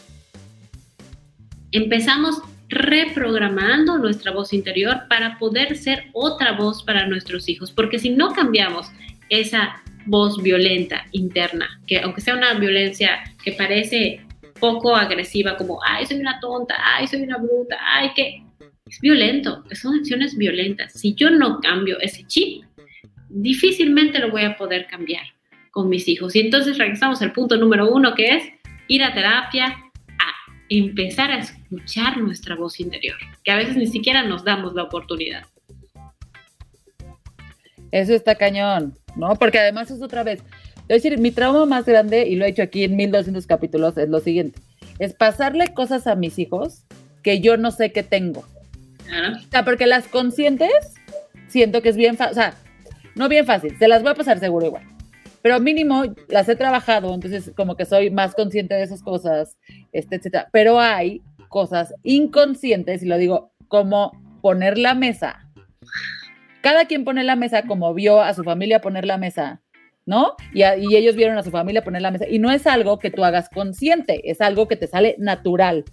[1.75, 8.09] empezamos reprogramando nuestra voz interior para poder ser otra voz para nuestros hijos, porque si
[8.09, 8.87] no cambiamos
[9.29, 14.21] esa voz violenta interna, que aunque sea una violencia que parece
[14.59, 18.43] poco agresiva, como, ay, soy una tonta, ay, soy una bruta, ay, que
[18.89, 20.93] es violento, son acciones violentas.
[20.93, 22.63] Si yo no cambio ese chip,
[23.29, 25.23] difícilmente lo voy a poder cambiar
[25.71, 26.35] con mis hijos.
[26.35, 28.43] Y entonces regresamos al punto número uno, que es
[28.87, 29.75] ir a terapia,
[30.69, 35.43] empezar a escuchar nuestra voz interior, que a veces ni siquiera nos damos la oportunidad.
[37.91, 39.35] Eso está cañón, ¿no?
[39.35, 40.41] Porque además es otra vez,
[40.87, 44.09] es decir, mi trauma más grande, y lo he hecho aquí en 1200 capítulos, es
[44.09, 44.59] lo siguiente,
[44.99, 46.83] es pasarle cosas a mis hijos
[47.21, 48.45] que yo no sé que tengo.
[49.07, 50.93] O sea, porque las conscientes
[51.47, 52.53] siento que es bien fácil, o sea,
[53.15, 54.95] no bien fácil, se las voy a pasar seguro igual
[55.45, 59.59] pero mínimo las he trabajado, entonces como que soy más consciente de esas cosas,
[59.91, 60.49] este, etcétera.
[60.51, 65.47] Pero hay cosas inconscientes, y lo digo, como poner la mesa.
[66.61, 69.61] Cada quien pone la mesa como vio a su familia poner la mesa,
[70.07, 70.33] ¿no?
[70.51, 72.27] Y, y, ellos vieron a su familia poner la mesa.
[72.27, 75.85] Y no es algo que tú hagas consciente, es algo que te sale natural.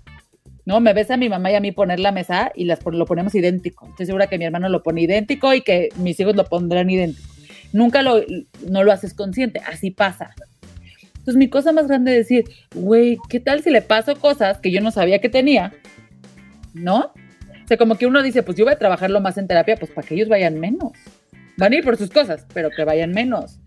[0.65, 0.81] ¿No?
[0.81, 3.35] Me ves a mi mamá y a mí poner la mesa y las, lo ponemos
[3.35, 3.89] idéntico.
[3.89, 7.33] Estoy segura que mi hermano lo pone idéntico y que mis hijos lo pondrán idéntico
[7.73, 8.21] nunca lo,
[8.69, 10.35] no lo haces consciente, así pasa.
[11.09, 12.45] Entonces mi cosa más grande es decir,
[12.75, 15.73] güey, ¿qué tal si le paso cosas que yo no sabía que tenía?
[16.75, 17.13] ¿No?
[17.65, 19.91] O sea, como que uno dice, pues yo voy a trabajarlo más en terapia, pues
[19.91, 20.93] para que ellos vayan menos.
[21.57, 23.61] Van a ir por sus cosas, pero que vayan menos.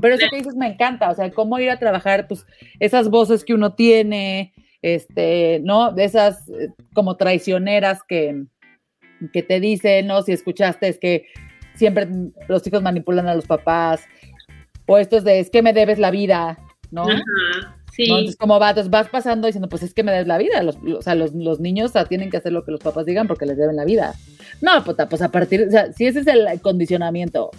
[0.00, 2.46] Pero eso que dices me encanta, o sea, cómo ir a trabajar, pues,
[2.78, 4.52] esas voces que uno tiene,
[4.82, 5.92] este, ¿no?
[5.92, 8.44] De esas eh, como traicioneras que,
[9.32, 10.22] que te dicen, ¿no?
[10.22, 11.26] Si escuchaste, es que
[11.74, 12.08] siempre
[12.48, 14.04] los hijos manipulan a los papás,
[14.86, 16.58] o estos de es que me debes la vida,
[16.90, 17.06] ¿no?
[17.92, 18.04] sí.
[18.04, 18.70] Entonces, ¿cómo va?
[18.70, 20.62] Entonces vas pasando diciendo, pues es que me debes la vida.
[20.62, 23.58] Los, o sea, los, niños tienen que hacer lo que los papás digan porque les
[23.58, 24.14] deben la vida.
[24.62, 27.50] No, puta, pues a partir, o sea, si ese es el condicionamiento,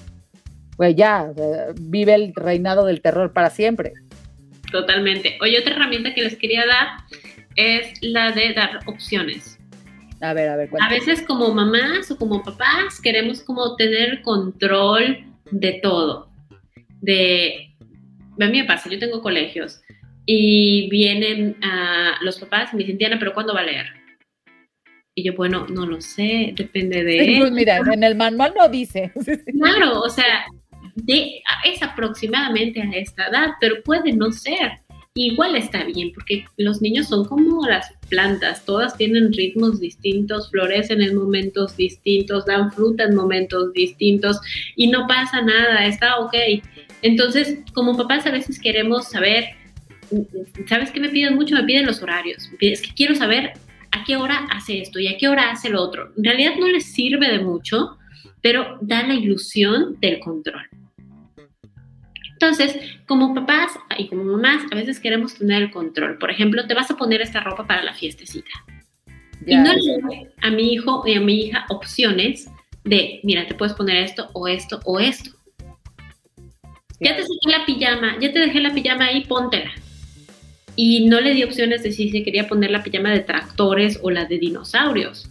[0.75, 3.93] pues ya, o sea, vive el reinado del terror para siempre.
[4.71, 5.37] Totalmente.
[5.41, 6.87] Oye, otra herramienta que les quería dar
[7.55, 9.59] es la de dar opciones.
[10.21, 10.67] A ver, a ver.
[10.67, 10.99] A cuéntame.
[10.99, 16.29] veces como mamás o como papás queremos como tener control de todo.
[17.01, 17.73] De,
[18.39, 19.81] a mí me pasa, yo tengo colegios
[20.25, 23.87] y vienen ah, los papás y me dicen, Diana, pero ¿cuándo va a leer?
[25.15, 28.69] Y yo, bueno, no lo sé, depende de Sí, pues mira, en el manual no
[28.69, 29.11] dice.
[29.59, 30.45] Claro, o sea,
[31.05, 34.79] de, es aproximadamente a esta edad, pero puede no ser.
[35.15, 41.01] Igual está bien, porque los niños son como las plantas, todas tienen ritmos distintos, florecen
[41.01, 44.39] en momentos distintos, dan fruta en momentos distintos
[44.75, 46.35] y no pasa nada, está ok.
[47.01, 49.45] Entonces, como papás a veces queremos saber,
[50.67, 51.55] ¿sabes qué me piden mucho?
[51.55, 52.49] Me piden los horarios.
[52.59, 53.53] Es que quiero saber
[53.91, 56.13] a qué hora hace esto y a qué hora hace lo otro.
[56.17, 57.97] En realidad no les sirve de mucho,
[58.41, 60.68] pero da la ilusión del control.
[62.41, 66.17] Entonces, como papás y como mamás, a veces queremos tener el control.
[66.17, 68.49] Por ejemplo, te vas a poner esta ropa para la fiestecita.
[69.45, 72.49] y Ya, no le doy a mi hijo y a mi hija opciones
[72.85, 75.31] de, mira, te puedes poner esto o esto o esto.
[77.01, 79.71] Ya te saqué la pijama, ya te dejé la pijama ahí, póntela.
[80.77, 84.11] Y no le di opciones de si se quería poner la pijama de tractores o
[84.11, 85.29] la de dinosaurios.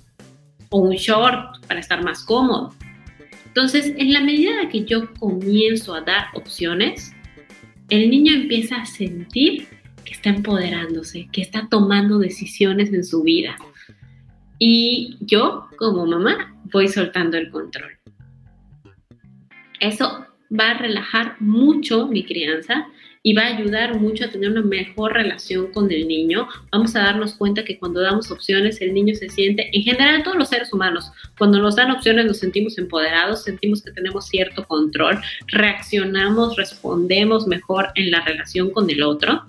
[0.68, 2.74] O un short para estar más cómodo.
[3.48, 7.12] Entonces, en la medida que yo comienzo a dar opciones,
[7.88, 9.66] el niño empieza a sentir
[10.04, 13.56] que está empoderándose, que está tomando decisiones en su vida.
[14.58, 17.98] Y yo, como mamá, voy soltando el control.
[19.80, 20.26] Eso
[20.58, 22.86] va a relajar mucho mi crianza
[23.28, 26.48] y va a ayudar mucho a tener una mejor relación con el niño.
[26.72, 30.38] Vamos a darnos cuenta que cuando damos opciones, el niño se siente, en general todos
[30.38, 35.20] los seres humanos, cuando nos dan opciones nos sentimos empoderados, sentimos que tenemos cierto control,
[35.48, 39.44] reaccionamos, respondemos mejor en la relación con el otro.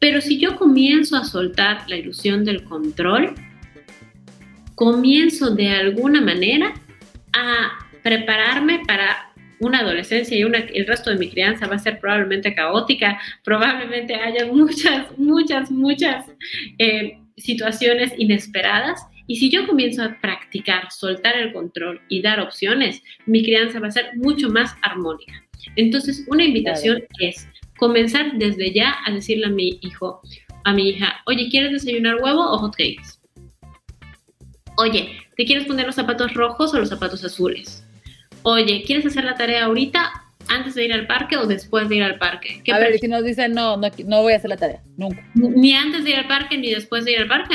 [0.00, 3.34] Pero si yo comienzo a soltar la ilusión del control,
[4.74, 6.74] comienzo de alguna manera
[7.32, 9.29] a prepararme para
[9.60, 14.14] una adolescencia y una, el resto de mi crianza va a ser probablemente caótica, probablemente
[14.14, 16.26] haya muchas, muchas, muchas
[16.78, 19.00] eh, situaciones inesperadas.
[19.26, 23.88] Y si yo comienzo a practicar, soltar el control y dar opciones, mi crianza va
[23.88, 25.34] a ser mucho más armónica.
[25.76, 27.46] Entonces, una invitación es
[27.78, 30.20] comenzar desde ya a decirle a mi hijo,
[30.64, 33.20] a mi hija, oye, ¿quieres desayunar huevo o hot cakes?
[34.78, 37.84] Oye, ¿te quieres poner los zapatos rojos o los zapatos azules?
[38.42, 40.10] Oye, ¿quieres hacer la tarea ahorita,
[40.48, 42.62] antes de ir al parque o después de ir al parque?
[42.72, 45.24] a ver, si nos dicen, no, no, no voy a hacer la tarea, nunca.
[45.34, 47.54] Ni antes de ir al parque ni después de ir al parque.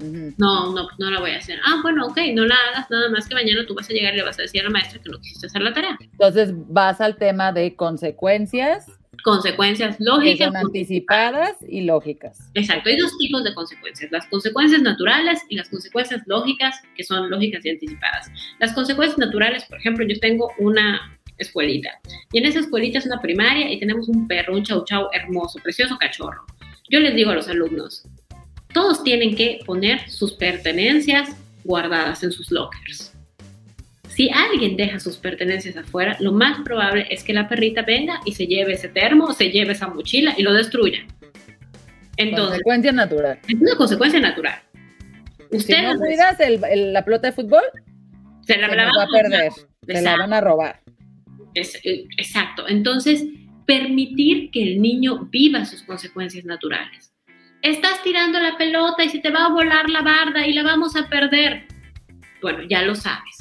[0.00, 0.34] Uh -huh.
[0.38, 1.58] No, no, no la voy a hacer.
[1.64, 4.18] Ah, bueno, ok, no la hagas, nada más que mañana tú vas a llegar y
[4.18, 5.98] le vas a decir a la maestra que no quisiste hacer la tarea.
[6.00, 8.86] Entonces vas al tema de consecuencias.
[9.22, 10.54] Consecuencias lógicas.
[10.54, 12.38] Anticipadas y lógicas.
[12.54, 17.30] Exacto, hay dos tipos de consecuencias, las consecuencias naturales y las consecuencias lógicas, que son
[17.30, 18.30] lógicas y anticipadas.
[18.58, 21.90] Las consecuencias naturales, por ejemplo, yo tengo una escuelita
[22.32, 25.58] y en esa escuelita es una primaria y tenemos un perro, un chau chau hermoso,
[25.62, 26.44] precioso cachorro.
[26.88, 28.06] Yo les digo a los alumnos,
[28.72, 31.30] todos tienen que poner sus pertenencias
[31.64, 33.12] guardadas en sus lockers.
[34.10, 38.32] Si alguien deja sus pertenencias afuera, lo más probable es que la perrita venga y
[38.32, 41.06] se lleve ese termo, se lleve esa mochila y lo destruya.
[42.16, 43.38] Entonces, consecuencia natural.
[43.46, 44.60] Es una consecuencia natural.
[45.52, 47.62] Usted si no cuidas el, el, la pelota de fútbol,
[48.42, 49.52] se la, se la va a perder,
[49.86, 50.80] se la van a robar.
[51.54, 52.68] Es, exacto.
[52.68, 53.24] Entonces,
[53.64, 57.12] permitir que el niño viva sus consecuencias naturales.
[57.62, 60.96] Estás tirando la pelota y se te va a volar la barda y la vamos
[60.96, 61.66] a perder.
[62.42, 63.39] Bueno, ya lo sabes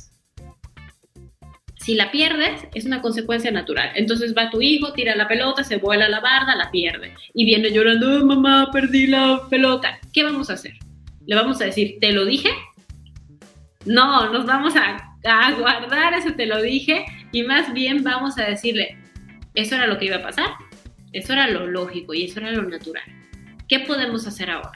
[1.79, 3.91] si la pierdes, es una consecuencia natural.
[3.95, 7.13] Entonces va tu hijo, tira la pelota, se vuela la barda, la pierde.
[7.33, 9.97] Y viene llorando, oh, mamá, perdí la pelota.
[10.11, 10.73] ¿Qué vamos a hacer?
[11.25, 12.49] ¿Le vamos a decir, te lo dije?
[13.85, 18.43] No, nos vamos a, a guardar eso te lo dije y más bien vamos a
[18.43, 18.97] decirle,
[19.55, 20.49] eso era lo que iba a pasar,
[21.13, 23.03] eso era lo lógico y eso era lo natural.
[23.69, 24.73] ¿Qué podemos hacer ahora?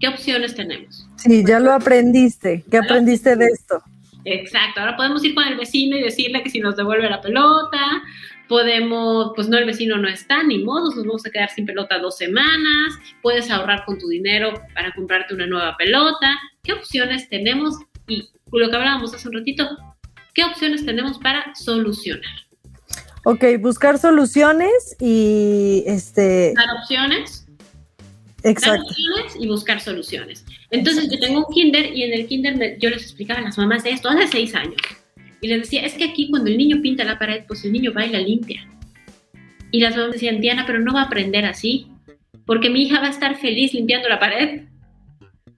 [0.00, 1.06] ¿Qué opciones tenemos?
[1.16, 2.64] Sí, ya lo aprendiste.
[2.70, 3.82] ¿Qué aprendiste de esto?
[4.24, 8.02] Exacto, ahora podemos ir con el vecino y decirle que si nos devuelve la pelota,
[8.48, 11.98] podemos, pues no, el vecino no está, ni modo, nos vamos a quedar sin pelota
[11.98, 16.38] dos semanas, puedes ahorrar con tu dinero para comprarte una nueva pelota.
[16.62, 17.76] ¿Qué opciones tenemos?
[18.06, 19.68] Y lo que hablábamos hace un ratito,
[20.34, 22.42] ¿qué opciones tenemos para solucionar?
[23.24, 26.52] Ok, buscar soluciones y este...
[26.54, 27.46] Dar opciones.
[28.42, 28.70] Exacto.
[28.70, 30.44] Dar opciones y buscar soluciones.
[30.72, 33.58] Entonces yo tengo un kinder y en el kinder me, yo les explicaba a las
[33.58, 34.80] mamás de esto hace seis años.
[35.40, 37.92] Y les decía, es que aquí cuando el niño pinta la pared, pues el niño
[37.92, 38.66] va y la limpia.
[39.70, 41.88] Y las mamás decían, Diana, pero no va a aprender así,
[42.46, 44.62] porque mi hija va a estar feliz limpiando la pared.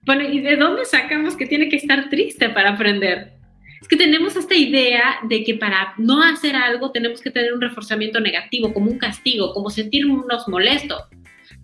[0.05, 3.33] Bueno, ¿y de dónde sacamos que tiene que estar triste para aprender?
[3.81, 7.61] Es que tenemos esta idea de que para no hacer algo tenemos que tener un
[7.61, 11.03] reforzamiento negativo, como un castigo, como sentirnos molestos,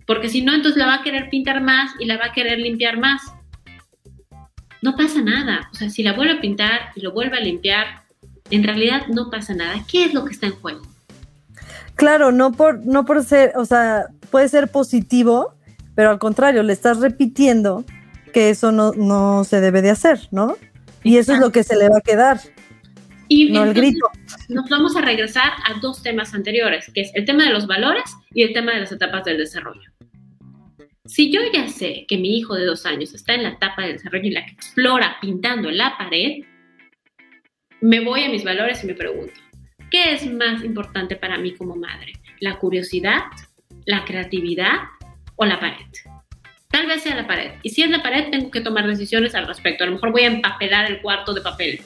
[0.06, 2.58] porque si no, entonces la va a querer pintar más y la va a querer
[2.58, 3.22] limpiar más.
[4.82, 8.02] No pasa nada, o sea, si la vuelve a pintar y lo vuelve a limpiar,
[8.50, 9.74] en realidad no pasa nada.
[9.90, 10.82] ¿Qué es lo que está en juego?
[11.94, 15.54] Claro, no por, no por ser, o sea, puede ser positivo,
[15.94, 17.84] pero al contrario, le estás repitiendo
[18.32, 20.56] que eso no, no se debe de hacer, ¿no?
[21.04, 22.40] Y eso es lo que se le va a quedar.
[23.28, 24.06] Y no el grito.
[24.48, 28.04] nos vamos a regresar a dos temas anteriores, que es el tema de los valores
[28.34, 29.90] y el tema de las etapas del desarrollo.
[31.04, 33.94] Si yo ya sé que mi hijo de dos años está en la etapa del
[33.94, 36.44] desarrollo en la que explora pintando la pared,
[37.80, 39.34] me voy a mis valores y me pregunto,
[39.90, 42.12] ¿qué es más importante para mí como madre?
[42.38, 43.22] ¿La curiosidad,
[43.84, 44.74] la creatividad
[45.34, 45.86] o la pared?
[46.68, 47.54] Tal vez sea la pared.
[47.64, 49.82] Y si es la pared, tengo que tomar decisiones al respecto.
[49.82, 51.80] A lo mejor voy a empapelar el cuarto de papel.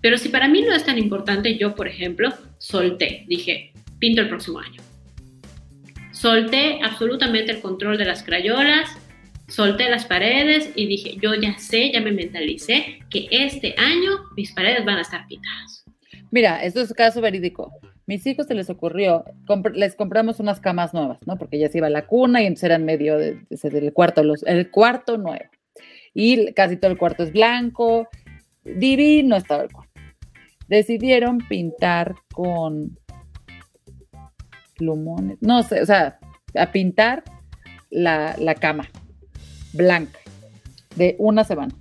[0.00, 3.26] Pero si para mí no es tan importante, yo, por ejemplo, solté.
[3.28, 4.85] Dije, pinto el próximo año.
[6.16, 8.88] Solté absolutamente el control de las crayolas,
[9.48, 14.50] solté las paredes y dije, yo ya sé, ya me mentalicé que este año mis
[14.52, 15.84] paredes van a estar pintadas.
[16.30, 17.70] Mira, esto es caso verídico.
[18.06, 19.24] Mis hijos se les ocurrió,
[19.74, 21.36] les compramos unas camas nuevas, ¿no?
[21.36, 24.70] Porque ya se iba la cuna y entonces eran medio de- de- del cuarto, el
[24.70, 25.44] cuarto nuevo.
[26.14, 28.08] Y casi todo el cuarto es blanco,
[28.64, 29.92] divino estaba el cuarto.
[30.66, 32.98] Decidieron pintar con
[34.76, 36.18] plumones, no sé, o sea,
[36.54, 37.24] a pintar
[37.90, 38.88] la, la cama
[39.72, 40.18] blanca
[40.96, 41.74] de una semana.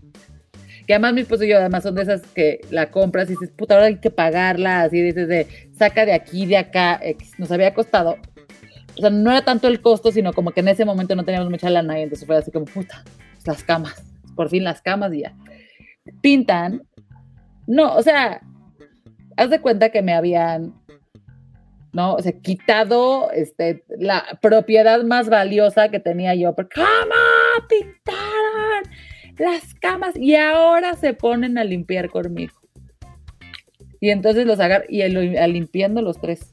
[0.85, 3.49] Que además mi esposo y yo además son de esas que la compras y dices,
[3.49, 7.01] puta, ahora hay que pagarla, así dices de, saca de aquí, de acá,
[7.39, 8.17] nos había costado.
[8.95, 11.49] O sea, no era tanto el costo, sino como que en ese momento no teníamos
[11.49, 13.03] mucha lana y entonces fue así como, puta,
[13.45, 14.03] las camas,
[14.35, 15.33] por fin las camas y ya.
[16.21, 16.83] Pintan,
[17.65, 18.41] no, o sea,
[19.37, 20.73] haz de cuenta que me habían,
[21.95, 22.15] ¿no?
[22.15, 28.83] O sea, quitado este, la propiedad más valiosa que tenía yo, porque, ¿cómo pintaron
[29.37, 30.13] las camas?
[30.17, 32.53] Y ahora se ponen a limpiar conmigo.
[34.01, 36.51] Y entonces los agarro, y a limpiando los tres.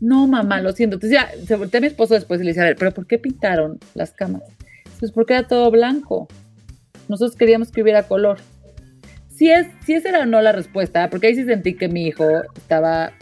[0.00, 0.96] No, mamá, lo siento.
[0.96, 3.06] Entonces ya se voltea a mi esposo después y le dice, a ver, ¿pero por
[3.06, 4.42] qué pintaron las camas?
[5.00, 6.28] Pues porque era todo blanco.
[7.08, 8.38] Nosotros queríamos que hubiera color.
[9.30, 12.06] Si es, si esa era o no la respuesta, porque ahí sí sentí que mi
[12.06, 12.24] hijo
[12.54, 13.14] estaba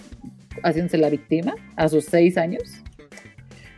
[0.62, 2.62] haciéndose la víctima a sus seis años.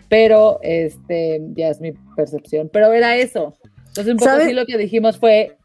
[0.09, 2.70] Pero este ya es mi percepción.
[2.72, 3.57] Pero era eso.
[3.89, 4.47] Entonces, un poco ¿Sabes?
[4.47, 5.59] así lo que dijimos fue,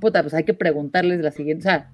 [0.00, 1.68] puta, pues hay que preguntarles la siguiente.
[1.68, 1.90] O sea,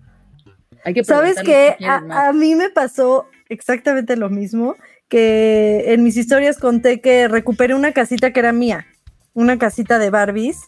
[0.85, 1.77] hay que ¿Sabes qué?
[1.81, 2.11] más.
[2.11, 4.77] A, a mí me pasó exactamente lo mismo,
[5.09, 8.87] que en mis historias conté que recuperé una casita que era mía,
[9.33, 10.59] una casita de Barbies,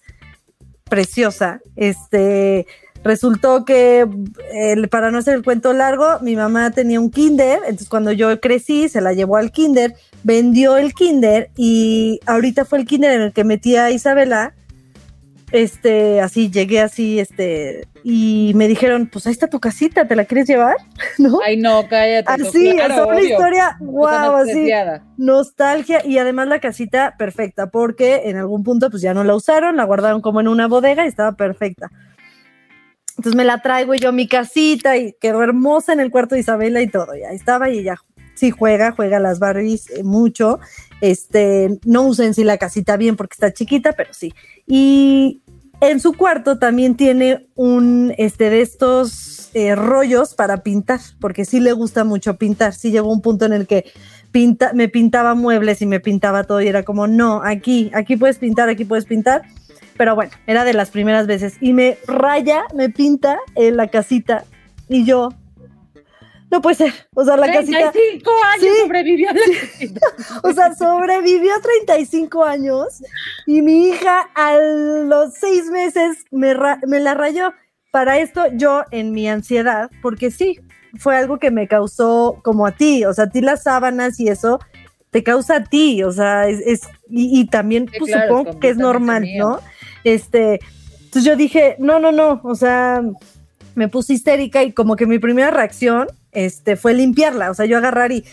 [0.85, 1.61] preciosa.
[1.75, 2.67] Este,
[3.07, 4.07] resultó que,
[4.53, 8.41] eh, para no hacer el cuento largo, mi mamá tenía un kinder, entonces cuando yo
[8.41, 13.23] crecí, se la llevó al kinder, vendió el kinder y ahorita fue el kinder en
[13.23, 14.55] el que metí a Isabela
[15.53, 20.25] este, así llegué así, este, y me dijeron, pues ahí está tu casita, ¿te la
[20.25, 20.77] quieres llevar?
[21.19, 21.39] ¿No?
[21.45, 22.31] Ay, no, cállate.
[22.31, 23.29] Así, claro, sea, una obvio.
[23.29, 24.69] historia, wow, así,
[25.17, 29.77] nostalgia, y además la casita perfecta, porque en algún punto pues ya no la usaron,
[29.77, 31.91] la guardaron como en una bodega y estaba perfecta.
[33.17, 36.43] Entonces me la traigo yo a mi casita y quedó hermosa en el cuarto de
[36.43, 37.97] Isabela y todo, y ahí estaba y ella
[38.35, 40.61] sí juega, juega las Barbies eh, mucho,
[41.01, 44.33] este, no usen sí la casita bien porque está chiquita, pero sí.
[44.67, 45.43] Y
[45.81, 51.61] en su cuarto también tiene un este de estos eh, rollos para pintar, porque sí
[51.61, 52.75] le gusta mucho pintar.
[52.75, 53.91] Sí llegó un punto en el que
[54.31, 58.39] pinta, me pintaba muebles y me pintaba todo y era como, no, aquí, aquí puedes
[58.39, 59.43] pintar, aquí puedes pintar.
[59.97, 61.55] Pero bueno, era de las primeras veces.
[61.61, 64.45] Y me raya, me pinta en la casita
[64.89, 65.31] y yo,
[66.51, 66.93] no puede ser.
[67.15, 67.91] O sea, la casita...
[67.93, 68.83] 35 años Sí.
[68.83, 70.01] sobrevivió la casita.
[70.45, 73.03] O sea, sobrevivió 35 años
[73.47, 77.53] y mi hija a los seis meses me, ra- me la rayó.
[77.91, 80.61] Para esto yo en mi ansiedad, porque sí,
[80.99, 84.29] fue algo que me causó como a ti, o sea, a ti las sábanas y
[84.29, 84.59] eso
[85.11, 88.61] te causa a ti, o sea, es, es- y, y también Sí, pues, claro, supongo
[88.61, 89.49] que es normal, mío.
[89.49, 89.61] ¿no?
[90.07, 90.61] Este,
[91.03, 93.03] entonces yo dije, no, no, no, o sea,
[93.75, 97.77] me puse histérica y como que mi primera reacción este, fue limpiarla, o sea, yo
[97.77, 98.25] agarrar y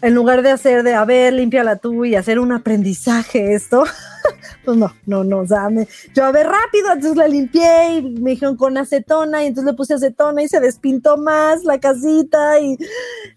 [0.00, 3.82] en lugar de hacer de, a ver, límpiala tú y hacer un aprendizaje esto,
[4.64, 8.02] Pues no, no, no, o sea, me, yo a ver rápido, entonces la limpié y
[8.02, 12.60] me dijeron con acetona y entonces le puse acetona y se despintó más la casita
[12.60, 12.78] y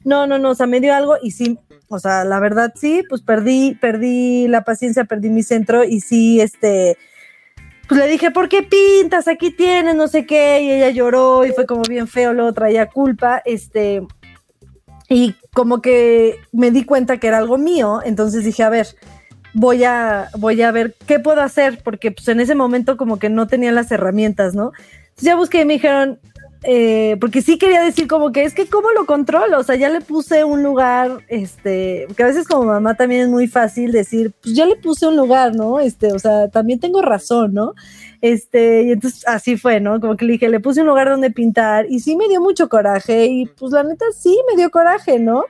[0.04, 1.58] no, no, no, o sea, me dio algo y sí,
[1.88, 6.42] o sea, la verdad sí, pues perdí, perdí la paciencia, perdí mi centro y sí,
[6.42, 6.98] este,
[7.92, 9.28] pues le dije, ¿por qué pintas?
[9.28, 12.86] Aquí tienes, no sé qué, y ella lloró y fue como bien feo, luego traía
[12.86, 14.08] culpa, este,
[15.10, 18.88] y como que me di cuenta que era algo mío, entonces dije, a ver,
[19.54, 23.28] voy a, voy a ver qué puedo hacer, porque pues en ese momento como que
[23.28, 24.72] no tenía las herramientas, ¿no?
[25.10, 26.18] Entonces ya busqué y me dijeron,
[26.64, 29.90] eh, porque sí quería decir como que es que cómo lo controlo, o sea, ya
[29.90, 34.32] le puse un lugar, este, que a veces como mamá también es muy fácil decir,
[34.44, 35.80] pues ya le puse un lugar, ¿no?
[35.80, 37.74] Este, o sea, también tengo razón, ¿no?
[38.22, 40.00] Este, y entonces así fue, ¿no?
[40.00, 42.70] Como que le dije, le puse un lugar donde pintar y sí me dio mucho
[42.70, 45.46] coraje y pues la neta sí me dio coraje, ¿no?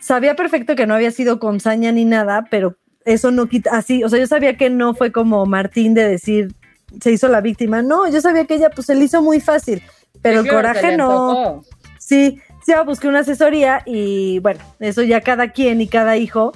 [0.00, 4.04] Sabía perfecto que no había sido con saña ni nada, pero eso no quita, así,
[4.04, 6.54] o sea, yo sabía que no fue como Martín de decir,
[7.02, 9.82] se hizo la víctima, no, yo sabía que ella pues se le hizo muy fácil,
[10.22, 11.62] pero el coraje no.
[11.98, 16.52] Sí, sí, busqué una asesoría y bueno, eso ya cada quien y cada hijo,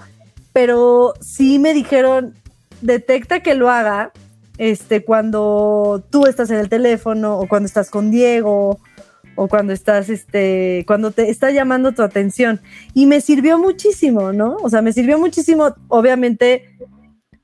[0.52, 2.34] pero sí me dijeron,
[2.80, 4.12] detecta que lo haga,
[4.58, 8.78] este, cuando tú estás en el teléfono o cuando estás con Diego
[9.36, 12.60] o cuando estás, este, cuando te está llamando tu atención.
[12.92, 14.56] Y me sirvió muchísimo, ¿no?
[14.62, 16.76] O sea, me sirvió muchísimo, obviamente,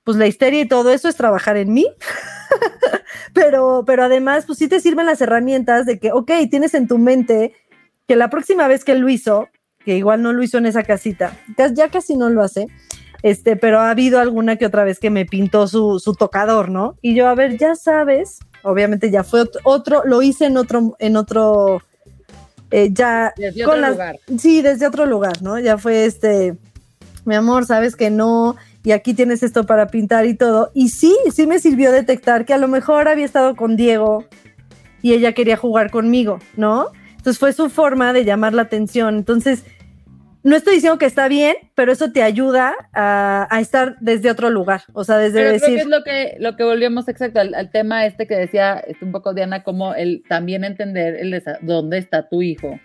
[0.04, 1.86] pues la histeria y todo eso es trabajar en mí,
[3.34, 6.98] pero, pero además, pues sí te sirven las herramientas de que, ok, tienes en tu
[6.98, 7.54] mente
[8.06, 9.48] que la próxima vez que lo hizo,
[9.84, 11.36] que igual no lo hizo en esa casita,
[11.74, 12.66] ya casi no lo hace,
[13.22, 16.96] este, pero ha habido alguna que otra vez que me pintó su, su tocador, ¿no?
[17.02, 21.16] Y yo, a ver, ya sabes, obviamente ya fue otro, lo hice en otro, en
[21.16, 21.82] otro,
[22.70, 24.18] eh, ya desde otro lugar.
[24.38, 25.58] Sí, desde otro lugar, ¿no?
[25.58, 26.56] Ya fue este,
[27.24, 30.70] mi amor, sabes que no, y aquí tienes esto para pintar y todo.
[30.74, 34.24] Y sí, sí me sirvió detectar que a lo mejor había estado con Diego
[35.02, 36.88] y ella quería jugar conmigo, ¿no?
[37.16, 39.16] Entonces fue su forma de llamar la atención.
[39.16, 39.64] Entonces,
[40.42, 44.82] no estoy diciendo que está bien, pero eso te ayuda a, estar desde otro lugar,
[44.94, 45.68] o sea, desde pero decir...
[45.68, 49.04] Creo que es lo que, lo que volvemos exacto al, tema este que decía este,
[49.04, 52.80] un poco Diana, como el también entender el dónde está tu hijo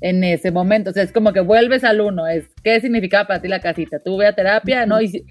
[0.00, 3.42] en ese momento, o sea, es como que vuelves al uno, es qué significaba para
[3.42, 5.00] ti la casita, tuve a terapia, ¿no?
[5.00, 5.24] Y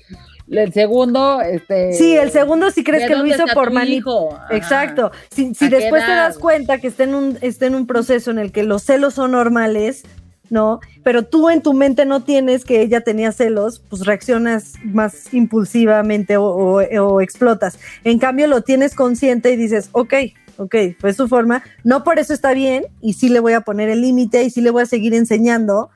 [0.50, 1.94] el segundo, este...
[1.94, 4.38] Sí, el segundo si crees que lo hizo por manijo.
[4.50, 5.12] Exacto.
[5.30, 8.40] Si, si después te das cuenta que está en, un, está en un proceso en
[8.40, 10.04] el que los celos son normales,
[10.50, 10.80] ¿no?
[11.04, 16.38] Pero tú en tu mente no tienes que ella tenía celos, pues reaccionas más impulsivamente
[16.38, 17.80] o, explotas.
[18.04, 20.14] En cambio, lo tienes consciente y dices, ok,
[20.60, 23.90] ok, fue su forma, no por eso está bien y sí le voy a poner
[23.90, 25.90] el límite y sí le voy a seguir enseñando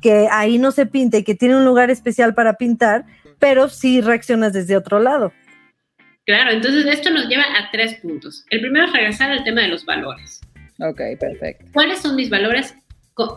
[0.00, 3.04] que ahí no se pinte y que tiene un lugar especial para pintar,
[3.38, 5.32] pero sí reaccionas desde otro lado.
[6.26, 8.44] Claro, entonces esto nos lleva a tres puntos.
[8.50, 10.40] El primero es regresar al tema de los valores.
[10.78, 11.66] Ok, perfecto.
[11.72, 12.74] ¿Cuáles son mis valores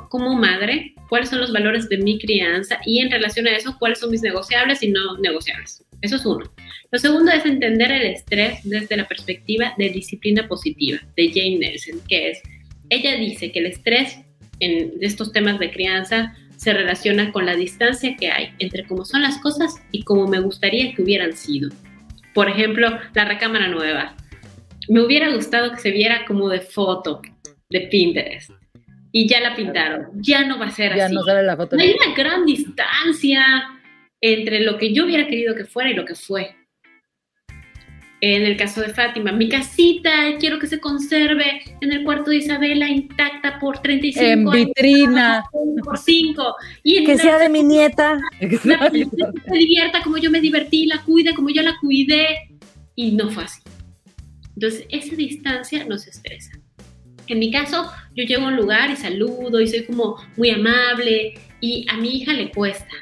[0.10, 4.00] como madre, cuáles son los valores de mi crianza y en relación a eso, cuáles
[4.00, 5.84] son mis negociables y no negociables.
[6.02, 6.52] Eso es uno.
[6.92, 12.00] Lo segundo es entender el estrés desde la perspectiva de disciplina positiva de Jane Nelson,
[12.08, 12.42] que es,
[12.90, 14.20] ella dice que el estrés
[14.60, 19.22] en estos temas de crianza se relaciona con la distancia que hay entre cómo son
[19.22, 21.70] las cosas y cómo me gustaría que hubieran sido.
[22.34, 24.16] Por ejemplo, la recámara nueva.
[24.90, 27.22] Me hubiera gustado que se viera como de foto
[27.70, 28.52] de Pinterest
[29.16, 30.08] y ya la pintaron.
[30.16, 31.14] Ya no va a ser ya así.
[31.14, 31.78] No sale la foto.
[31.80, 33.46] Hay una gran distancia
[34.20, 36.56] entre lo que yo hubiera querido que fuera y lo que fue.
[38.22, 42.38] En el caso de Fátima, mi casita, quiero que se conserve en el cuarto de
[42.38, 45.44] Isabela intacta por 35 en vitrina.
[45.84, 46.56] Por 5.
[46.84, 48.18] Y que sea de mi nieta.
[48.64, 48.98] La se
[49.58, 52.26] divierta como yo me divertí, la cuide como yo la cuidé.
[52.96, 53.62] Y no fue así.
[54.56, 56.63] Entonces, esa distancia nos estresa.
[57.28, 61.34] En mi caso, yo llego a un lugar y saludo y soy como muy amable
[61.62, 62.94] y a mi hija le cuesta.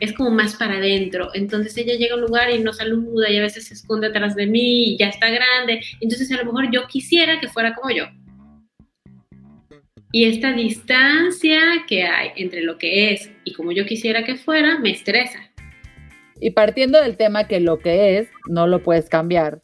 [0.00, 1.30] Es como más para adentro.
[1.34, 4.36] Entonces ella llega a un lugar y no saluda y a veces se esconde atrás
[4.36, 5.80] de mí y ya está grande.
[6.00, 8.04] Entonces a lo mejor yo quisiera que fuera como yo.
[10.12, 14.78] Y esta distancia que hay entre lo que es y como yo quisiera que fuera
[14.78, 15.40] me estresa.
[16.40, 19.60] Y partiendo del tema que lo que es no lo puedes cambiar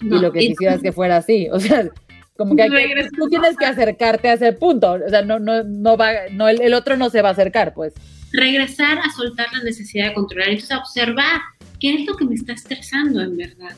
[0.00, 1.48] y lo que quisieras que fuera así.
[1.52, 1.90] O sea,
[2.36, 2.68] como que,
[3.16, 6.74] tú tienes que acercarte a ese punto, o sea, no, no, no va, no, el,
[6.74, 7.94] otro no se va a acercar, pues.
[8.32, 11.40] Regresar a soltar la necesidad de controlar, entonces a observar
[11.78, 13.76] qué es lo que me está estresando en verdad.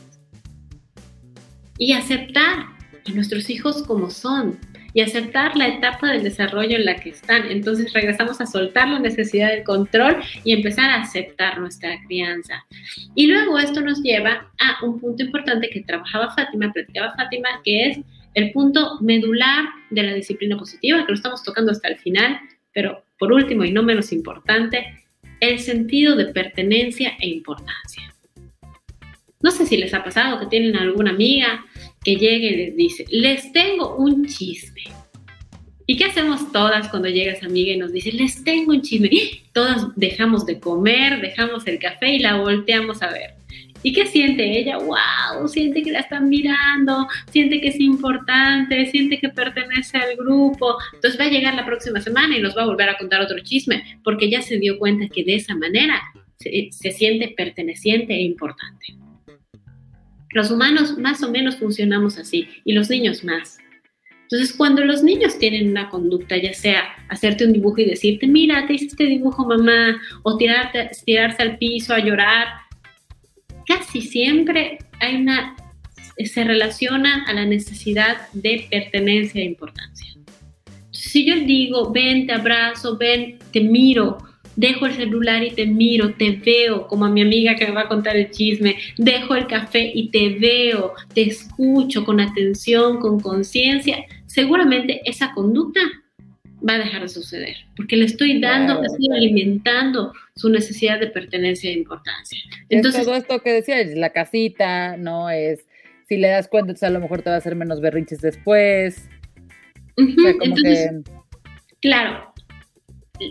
[1.77, 2.65] Y aceptar
[3.05, 4.57] a nuestros hijos como son.
[4.93, 7.51] y aceptar la etapa del desarrollo en la que están.
[7.51, 12.65] Entonces regresamos a soltar la necesidad del control y empezar a aceptar nuestra crianza.
[13.13, 17.89] Y luego esto nos lleva a un punto importante que trabajaba Fátima, platicaba Fátima, que
[17.89, 17.99] es
[18.37, 22.39] el punto medular de la disciplina positiva, que lo estamos tocando hasta el final,
[22.71, 25.07] pero por último y no menos importante,
[25.39, 28.13] el sentido de pertenencia e importancia.
[29.41, 31.65] No sé si les ha pasado que tienen alguna amiga
[32.03, 34.83] que llegue y les dice, les tengo un chisme.
[35.87, 39.09] ¿Y qué hacemos todas cuando llega esa amiga y nos dice, les tengo un chisme?
[39.51, 43.36] Todas dejamos de comer, dejamos el café y la volteamos a ver.
[43.83, 44.77] ¿Y qué siente ella?
[44.77, 45.47] ¡Wow!
[45.47, 50.75] Siente que la están mirando, siente que es importante, siente que pertenece al grupo.
[50.93, 53.39] Entonces va a llegar la próxima semana y nos va a volver a contar otro
[53.39, 56.01] chisme, porque ya se dio cuenta que de esa manera
[56.37, 58.95] se, se siente perteneciente e importante.
[60.31, 63.59] Los humanos más o menos funcionamos así y los niños más.
[64.29, 68.67] Entonces, cuando los niños tienen una conducta, ya sea hacerte un dibujo y decirte, mira,
[68.67, 72.47] te hice este dibujo, mamá, o tirarte, tirarse al piso a llorar,
[73.67, 75.55] casi siempre hay una,
[76.23, 80.15] se relaciona a la necesidad de pertenencia e importancia.
[80.91, 84.17] Si yo digo, ven, te abrazo, ven, te miro,
[84.55, 87.81] dejo el celular y te miro, te veo, como a mi amiga que me va
[87.81, 93.19] a contar el chisme, dejo el café y te veo, te escucho con atención, con
[93.19, 95.81] conciencia, seguramente esa conducta
[96.67, 101.69] va a dejar de suceder, porque le estoy dando, estoy alimentando su necesidad de pertenencia
[101.69, 102.39] e importancia.
[102.69, 105.29] Entonces, todo esto que decía, es la casita, ¿no?
[105.29, 105.65] Es,
[106.07, 109.07] si le das cuenta, entonces a lo mejor te va a hacer menos berrinches después.
[109.97, 110.91] entonces,
[111.81, 112.33] claro,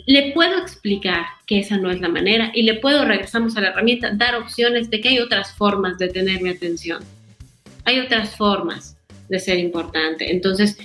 [0.06, 3.68] le puedo explicar que esa no es la manera y le puedo, regresamos a la
[3.68, 7.02] herramienta, dar opciones de que hay otras formas de tener mi atención.
[7.84, 8.96] Hay otras formas
[9.28, 10.30] de ser importante.
[10.30, 10.78] Entonces,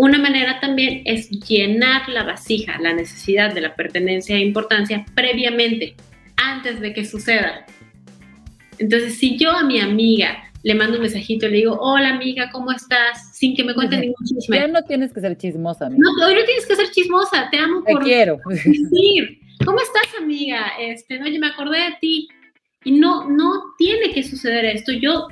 [0.00, 5.94] una manera también es llenar la vasija, la necesidad de la pertenencia e importancia previamente,
[6.36, 7.66] antes de que suceda.
[8.78, 12.48] Entonces, si yo a mi amiga le mando un mensajito y le digo, hola amiga,
[12.50, 13.36] ¿cómo estás?
[13.36, 14.56] Sin que me cuente ningún chisme.
[14.56, 16.02] Ya no tienes que ser chismosa, amiga.
[16.02, 17.98] No, hoy no tienes que ser chismosa, te amo por...
[17.98, 18.38] Te quiero.
[18.46, 20.72] Decir, ¿cómo estás, amiga?
[20.80, 22.28] Este, oye, me acordé de ti.
[22.84, 24.92] Y no, no tiene que suceder esto.
[24.92, 25.28] Yo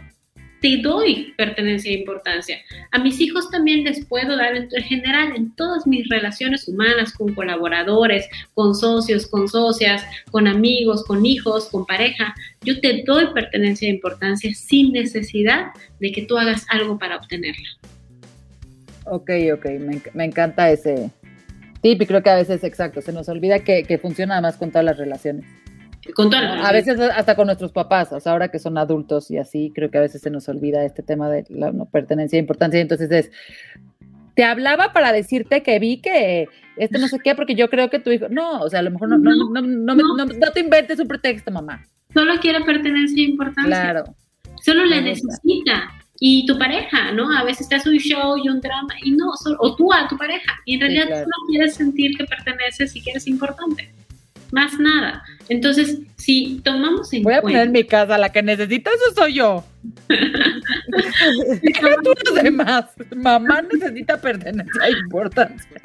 [0.61, 2.59] te doy pertenencia e importancia.
[2.91, 7.35] A mis hijos también les puedo dar en general en todas mis relaciones humanas, con
[7.35, 12.35] colaboradores, con socios, con socias, con amigos, con hijos, con pareja.
[12.63, 15.67] Yo te doy pertenencia e importancia sin necesidad
[16.01, 17.69] de que tú hagas algo para obtenerla.
[19.05, 19.67] Ok, ok,
[20.15, 21.11] me, encanta ese
[21.81, 24.71] tip y creo que a veces, exacto, se nos olvida que, que funciona más con
[24.71, 25.47] todas las relaciones.
[26.15, 29.73] Con a veces hasta con nuestros papás, o sea, ahora que son adultos y así,
[29.75, 32.81] creo que a veces se nos olvida este tema de la no pertenencia e importancia.
[32.81, 33.31] Entonces es,
[34.35, 37.99] te hablaba para decirte que vi que esto no sé qué, porque yo creo que
[37.99, 40.61] tu hijo, no, o sea, a lo mejor no, no, no, no, no, no te
[40.61, 41.85] inventes un pretexto, mamá.
[42.15, 43.67] Solo quiere pertenencia e importancia.
[43.67, 44.05] Claro.
[44.63, 45.91] Solo le necesita.
[46.21, 47.31] Y tu pareja, ¿no?
[47.37, 49.27] A veces te hace un show y un drama, y no,
[49.61, 53.03] o tú a tu pareja, y en realidad tú no quieres sentir que perteneces y
[53.03, 53.89] que eres importante
[54.53, 55.22] más nada.
[55.49, 59.34] Entonces, si tomamos en Voy a poner en mi casa, la que necesita, eso soy
[59.34, 59.64] yo.
[60.09, 60.14] tú
[62.26, 62.86] los demás.
[63.16, 65.80] Mamá necesita pertenencia e importancia.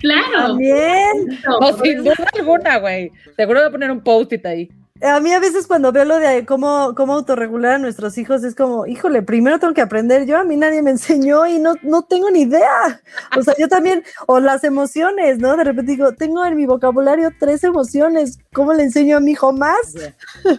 [0.00, 0.48] Claro.
[0.48, 1.40] También.
[1.44, 3.10] No, sin duda alguna, güey.
[3.36, 4.70] Seguro voy a poner un post-it ahí.
[5.02, 8.54] A mí a veces cuando veo lo de cómo, cómo autorregular a nuestros hijos es
[8.54, 12.02] como, híjole, primero tengo que aprender yo, a mí nadie me enseñó y no, no
[12.02, 13.00] tengo ni idea.
[13.36, 15.56] O sea, yo también, o las emociones, ¿no?
[15.56, 19.52] De repente digo, tengo en mi vocabulario tres emociones, ¿cómo le enseño a mi hijo
[19.52, 19.94] más?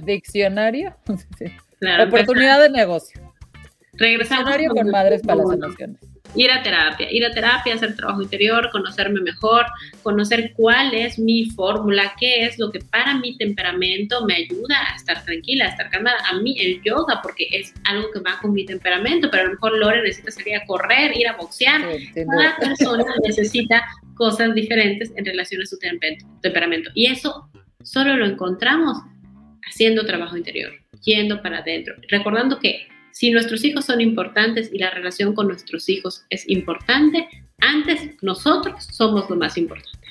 [0.04, 0.96] Diccionario,
[2.08, 3.26] oportunidad de negocio.
[3.98, 4.54] Regresamos.
[4.74, 6.00] Con madres para las emociones
[6.36, 9.66] ir a terapia, ir a terapia, hacer trabajo interior, conocerme mejor,
[10.04, 14.96] conocer cuál es mi fórmula, qué es lo que para mi temperamento me ayuda a
[14.96, 16.17] estar tranquila, a estar calmada.
[16.32, 19.51] A mí el yoga, porque es algo que va con mi temperamento, pero a lo
[19.54, 21.82] mejor Lore necesita salir a correr, ir a boxear.
[22.13, 23.84] Cada persona necesita
[24.16, 25.78] cosas diferentes en relación a su
[26.42, 26.92] temperamento.
[26.93, 27.50] Y eso
[27.84, 28.97] solo lo encontramos
[29.67, 30.71] haciendo trabajo interior,
[31.04, 32.88] yendo para adentro, recordando que
[33.18, 37.28] si nuestros hijos son importantes y la relación con nuestros hijos es importante,
[37.58, 40.08] antes nosotros somos lo más importante.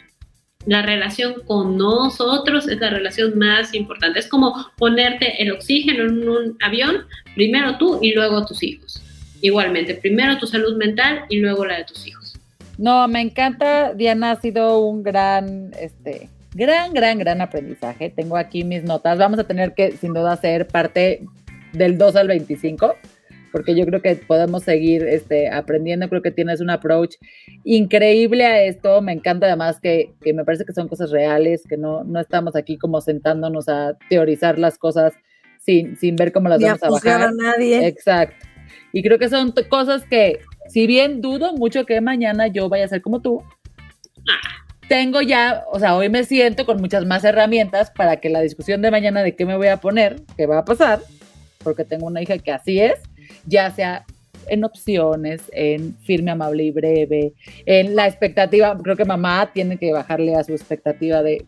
[0.66, 4.18] La relación con nosotros es la relación más importante.
[4.18, 7.04] Es como ponerte el oxígeno en un avión,
[7.36, 9.00] primero tú y luego tus hijos.
[9.40, 12.34] Igualmente, primero tu salud mental y luego la de tus hijos.
[12.76, 18.10] No, me encanta, Diana, ha sido un gran, este, gran, gran, gran aprendizaje.
[18.10, 19.16] Tengo aquí mis notas.
[19.16, 21.22] Vamos a tener que, sin duda, hacer parte
[21.76, 22.94] del 2 al 25,
[23.52, 26.08] porque yo creo que podemos seguir este, aprendiendo.
[26.08, 27.14] Creo que tienes un approach
[27.64, 29.00] increíble a esto.
[29.02, 32.56] Me encanta además que, que me parece que son cosas reales, que no, no estamos
[32.56, 35.14] aquí como sentándonos a teorizar las cosas
[35.58, 37.28] sin, sin ver cómo las Ni a vamos a juzgar bajar.
[37.28, 37.86] a nadie.
[37.86, 38.46] Exacto.
[38.92, 42.88] Y creo que son cosas que, si bien dudo mucho que mañana yo vaya a
[42.88, 43.42] ser como tú,
[44.88, 48.82] tengo ya, o sea, hoy me siento con muchas más herramientas para que la discusión
[48.82, 51.00] de mañana de qué me voy a poner, qué va a pasar,
[51.66, 53.00] porque tengo una hija que así es,
[53.44, 54.06] ya sea
[54.48, 57.32] en opciones, en firme, amable y breve,
[57.64, 61.44] en la expectativa, creo que mamá tiene que bajarle a su expectativa de,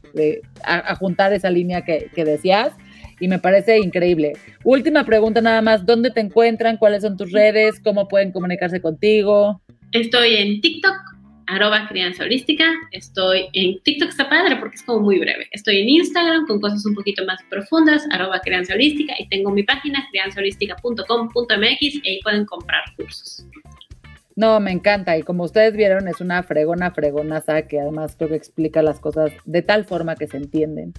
[0.65, 2.73] a, juntar esa línea que decías
[3.21, 4.33] y me parece increíble.
[4.65, 6.79] Última pregunta nada más, ¿dónde te encuentran?
[6.79, 7.79] ¿Cuáles son tus redes?
[7.79, 9.61] ¿Cómo pueden comunicarse contigo?
[9.93, 10.97] Estoy en TikTok,
[11.49, 12.65] arroba crianza holística.
[12.93, 15.49] Estoy en TikTok, está padre porque es como muy breve.
[15.51, 19.15] Estoy en Instagram con cosas un poquito más profundas, arroba crianza holística.
[19.19, 23.45] Y tengo mi página, crianzaholística.com.mx y ahí pueden comprar cursos.
[24.37, 25.19] No, me encanta.
[25.19, 29.33] Y como ustedes vieron, es una fregona, fregonaza que además creo que explica las cosas
[29.45, 30.93] de tal forma que se entienden.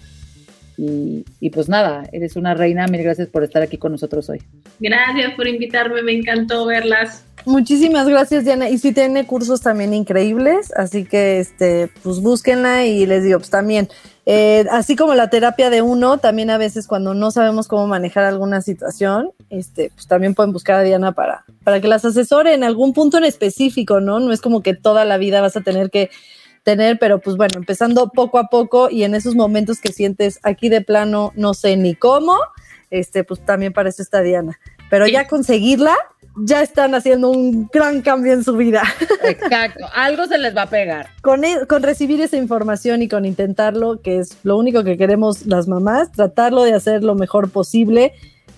[0.82, 2.88] Y, y pues nada, eres una reina.
[2.88, 4.42] Mil gracias por estar aquí con nosotros hoy.
[4.80, 7.26] Gracias por invitarme, me encantó verlas.
[7.46, 8.70] Muchísimas gracias, Diana.
[8.70, 13.50] Y sí tiene cursos también increíbles, así que este, pues búsquenla y les digo, pues
[13.50, 13.90] también,
[14.26, 18.24] eh, así como la terapia de uno, también a veces cuando no sabemos cómo manejar
[18.24, 22.64] alguna situación, este, pues también pueden buscar a Diana para, para que las asesore en
[22.64, 24.20] algún punto en específico, ¿no?
[24.22, 26.10] No es como que toda la vida vas a tener que
[26.64, 30.70] tener, pero pues bueno, empezando poco a poco y en esos momentos que sientes aquí
[30.70, 32.36] de plano, no sé ni cómo,
[32.92, 34.60] este, pues también para eso está Diana.
[34.90, 35.12] Pero Sí.
[35.12, 35.96] ya conseguirla,
[36.42, 38.82] ya están haciendo un gran cambio en su vida.
[39.24, 39.86] Exacto.
[39.94, 41.08] Algo se les va a pegar.
[41.22, 45.46] Con, e- con recibir esa información y con intentarlo, que es lo único que queremos
[45.46, 48.14] las mamás, tratarlo de hacer lo mejor posible.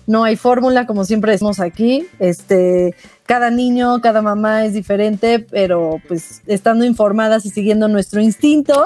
[0.06, 2.06] No hay fórmula, como siempre decimos aquí.
[2.18, 2.94] Este,
[3.26, 8.82] cada niño, cada mamá es diferente, pero pues estando informadas y siguiendo nuestro instinto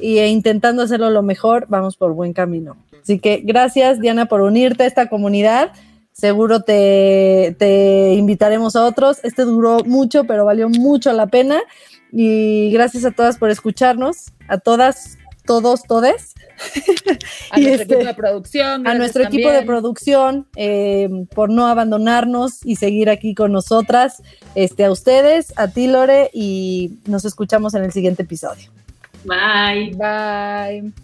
[0.00, 2.76] e intentando hacerlo lo mejor, vamos por buen camino.
[3.02, 5.72] Así que gracias, Diana, por unirte a esta comunidad.
[6.12, 9.20] Seguro te, te invitaremos a otros.
[9.24, 11.60] Este duró mucho, pero valió mucho la pena.
[12.12, 16.34] Y gracias a todas por escucharnos, a todas, todos, todes,
[17.50, 18.86] A Y nuestro este, equipo de producción.
[18.86, 24.22] a nuestro equipo de producción eh, por no abandonarnos y seguir aquí con nosotras,
[24.54, 28.70] este, a ustedes, a ti Lore, y nos escuchamos en el siguiente episodio.
[29.24, 29.94] Bye.
[29.96, 31.03] Bye.